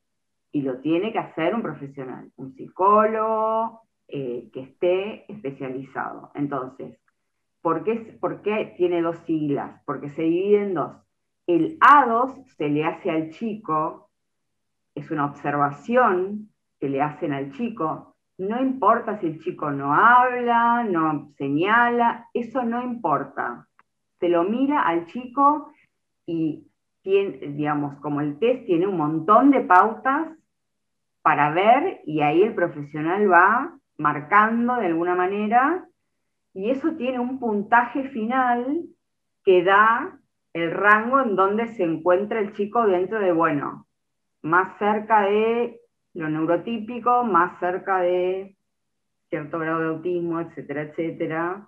[0.54, 6.32] Y lo tiene que hacer un profesional, un psicólogo eh, que esté especializado.
[6.36, 6.97] Entonces,
[7.62, 9.82] ¿por qué, ¿por qué tiene dos siglas?
[9.86, 10.95] Porque se divide en dos.
[11.47, 14.10] El A2 se le hace al chico,
[14.95, 16.49] es una observación
[16.80, 22.64] que le hacen al chico, no importa si el chico no habla, no señala, eso
[22.64, 23.68] no importa.
[24.20, 25.72] Se lo mira al chico
[26.26, 26.68] y
[27.04, 30.30] tiene, digamos, como el test tiene un montón de pautas
[31.24, 35.88] para ver y ahí el profesional va marcando de alguna manera
[36.53, 38.84] y eso tiene un puntaje final
[39.43, 40.19] que da
[40.53, 43.88] el rango en donde se encuentra el chico dentro de, bueno,
[44.43, 45.80] más cerca de
[46.13, 48.55] lo neurotípico, más cerca de
[49.30, 51.67] cierto grado de autismo, etcétera, etcétera,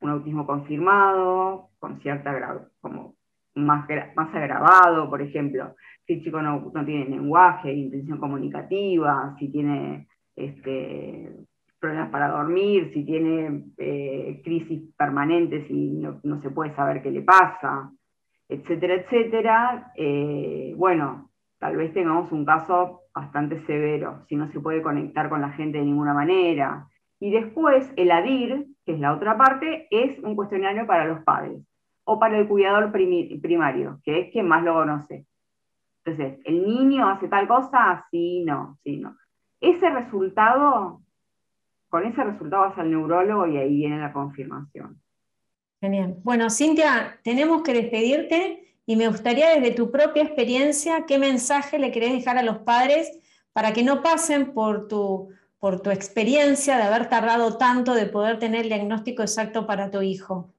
[0.00, 3.14] un autismo confirmado, con cierta grado, como
[3.54, 5.74] más, más agravado, por ejemplo,
[6.08, 11.30] si el chico no, tiene lenguaje, intención comunicativa, si tiene este,
[11.78, 17.10] problemas para dormir, si tiene eh, crisis permanentes y no, no, se puede saber qué
[17.10, 17.92] le pasa,
[18.48, 24.80] etcétera, etcétera, eh, bueno, tal vez tengamos un caso bastante severo, si no se puede
[24.80, 26.88] conectar con la gente de ninguna manera.
[27.20, 31.60] Y después el ADIR, que es la otra parte, es un cuestionario para los padres
[32.04, 35.27] o para el cuidador primario, que es quien más lo conoce.
[36.08, 38.06] Entonces, ¿el niño hace tal cosa?
[38.10, 39.16] Sí, no, sí, no.
[39.60, 41.02] Ese resultado,
[41.88, 45.00] con ese resultado vas al neurólogo y ahí viene la confirmación.
[45.80, 46.16] Genial.
[46.22, 51.92] Bueno, Cintia, tenemos que despedirte y me gustaría desde tu propia experiencia, ¿qué mensaje le
[51.92, 53.20] querés dejar a los padres
[53.52, 55.28] para que no pasen por tu,
[55.58, 60.00] por tu experiencia de haber tardado tanto de poder tener el diagnóstico exacto para tu
[60.00, 60.54] hijo?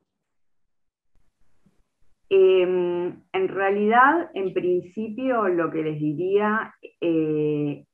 [2.30, 7.86] Em, en realidad, en principio, lo que les diría eh,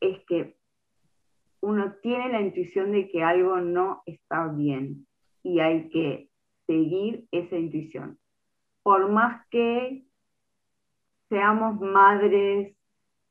[0.00, 0.54] es que
[1.60, 5.06] uno tiene la intuición de que algo no está bien
[5.42, 6.28] y hay que
[6.66, 8.18] seguir esa intuición.
[8.82, 10.04] Por más que
[11.28, 12.76] seamos madres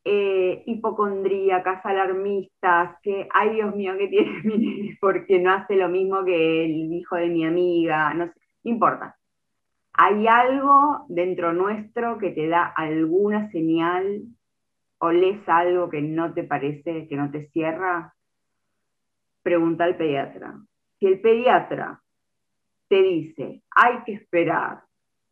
[0.04, 6.26] eh, hipocondríacas, alarmistas, que, ay Dios mío, que tiene mi porque no hace lo mismo
[6.26, 8.34] que el hijo de mi amiga, no
[8.64, 9.18] importa.
[9.94, 14.24] Hay algo dentro nuestro que te da alguna señal
[14.98, 18.14] o lees algo que no te parece, que no te cierra,
[19.44, 20.58] pregunta al pediatra.
[21.00, 22.02] Si el pediatra
[22.88, 24.84] te dice, hay que esperar,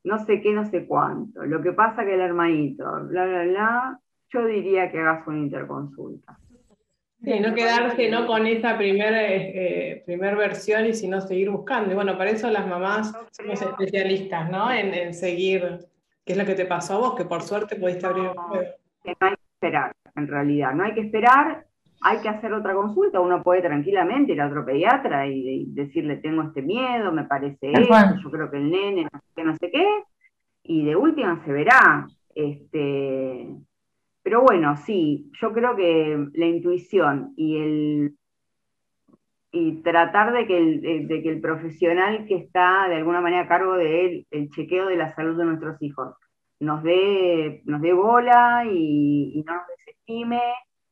[0.04, 4.00] no sé qué, no sé cuánto, lo que pasa que el hermanito, bla, bla, bla,
[4.30, 6.38] yo diría que hagas una interconsulta.
[7.24, 8.26] Sí, no quedarse ¿no?
[8.26, 11.92] con esa primera eh, primer versión y sino seguir buscando.
[11.92, 14.72] Y bueno, para eso las mamás somos especialistas, ¿no?
[14.72, 15.80] En, en, seguir
[16.26, 18.66] qué es lo que te pasó a vos, que por suerte pudiste abrir juego.
[19.06, 21.66] No hay que esperar, en realidad, no hay que esperar
[22.02, 26.42] hay que hacer otra consulta, uno puede tranquilamente ir a otro pediatra y, decirle tengo
[26.42, 29.72] este miedo, me parece esto, yo creo que el nene, no sé qué, no sé
[29.72, 30.04] qué,
[30.64, 32.08] y de última se verá.
[32.34, 33.50] Este,
[34.24, 38.16] pero bueno, sí, yo creo que la intuición y el
[39.54, 43.48] y tratar de que el, de, que el profesional que está de alguna manera a
[43.48, 46.16] cargo del el chequeo de la salud de nuestros hijos
[46.62, 50.42] nos dé, nos dé bola y, no nos desestime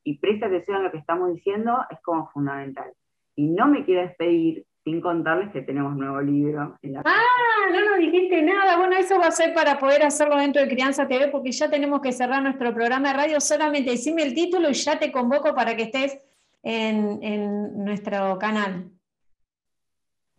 [0.04, 2.92] y presta atención a lo que estamos diciendo es como fundamental.
[3.36, 6.78] Y no me quiero despedir sin contarles que tenemos nuevo libro.
[6.82, 8.78] En la ah, no nos dijiste nada.
[8.78, 12.02] Bueno, eso va a ser para poder hacerlo dentro de Crianza TV porque ya tenemos
[12.02, 13.40] que cerrar nuestro programa de radio.
[13.40, 16.20] Solamente decime el título y ya te convoco para que estés
[16.64, 18.90] en, en nuestro canal.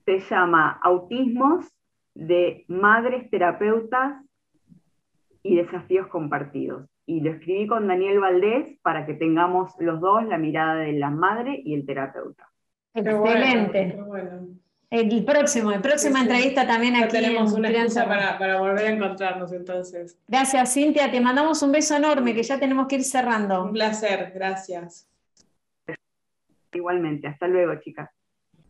[0.04, 1.66] Se llama Autismos
[2.14, 4.20] de Madres Terapeutas
[5.44, 10.38] y Desafíos Compartidos y lo escribí con Daniel Valdés para que tengamos los dos la
[10.38, 12.49] mirada de la madre y el terapeuta.
[12.94, 13.98] Excelente.
[14.90, 16.30] El próximo, el próxima Sí, sí.
[16.32, 17.12] entrevista también Ya aquí.
[17.12, 20.18] tenemos en una Crianza excusa para, para volver a encontrarnos entonces.
[20.26, 21.10] Gracias, Cintia.
[21.10, 23.70] Te mandamos un beso enorme, que ya tenemos que ir Un cerrando.
[23.72, 25.06] placer, gracias.
[26.72, 28.10] Igualmente, hasta luego, chicas.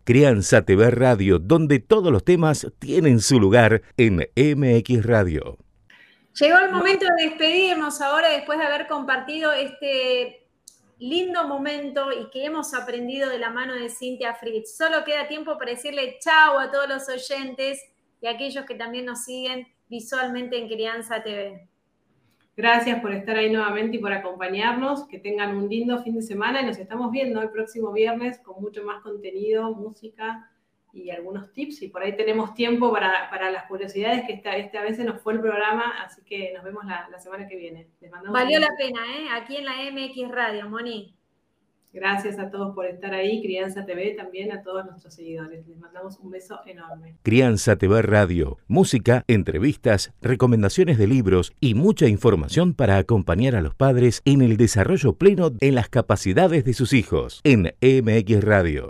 [0.04, 5.56] Crianza TV Radio, donde todos los temas tienen su lugar en MX Radio.
[6.38, 10.39] Llegó el momento de despedirnos ahora después de haber compartido este
[11.00, 14.76] lindo momento y que hemos aprendido de la mano de Cintia Fritz.
[14.76, 17.82] Solo queda tiempo para decirle chao a todos los oyentes
[18.20, 21.66] y a aquellos que también nos siguen visualmente en Crianza TV.
[22.54, 25.08] Gracias por estar ahí nuevamente y por acompañarnos.
[25.08, 28.60] Que tengan un lindo fin de semana y nos estamos viendo el próximo viernes con
[28.60, 30.50] mucho más contenido, música
[30.92, 31.82] y algunos tips.
[31.82, 35.20] Y por ahí tenemos tiempo para, para las curiosidades que esta, esta vez se nos
[35.22, 37.88] fue el programa, así que nos vemos la, la semana que viene.
[38.00, 39.26] Les mandamos Valió un- la pena, ¿eh?
[39.40, 41.14] Aquí en la MX Radio, Moni.
[41.92, 43.42] Gracias a todos por estar ahí.
[43.42, 45.66] Crianza TV también a todos nuestros seguidores.
[45.66, 47.16] Les mandamos un beso enorme.
[47.24, 53.74] Crianza TV Radio, música, entrevistas, recomendaciones de libros y mucha información para acompañar a los
[53.74, 58.86] padres en el desarrollo pleno en las capacidades de sus hijos en MX Radio.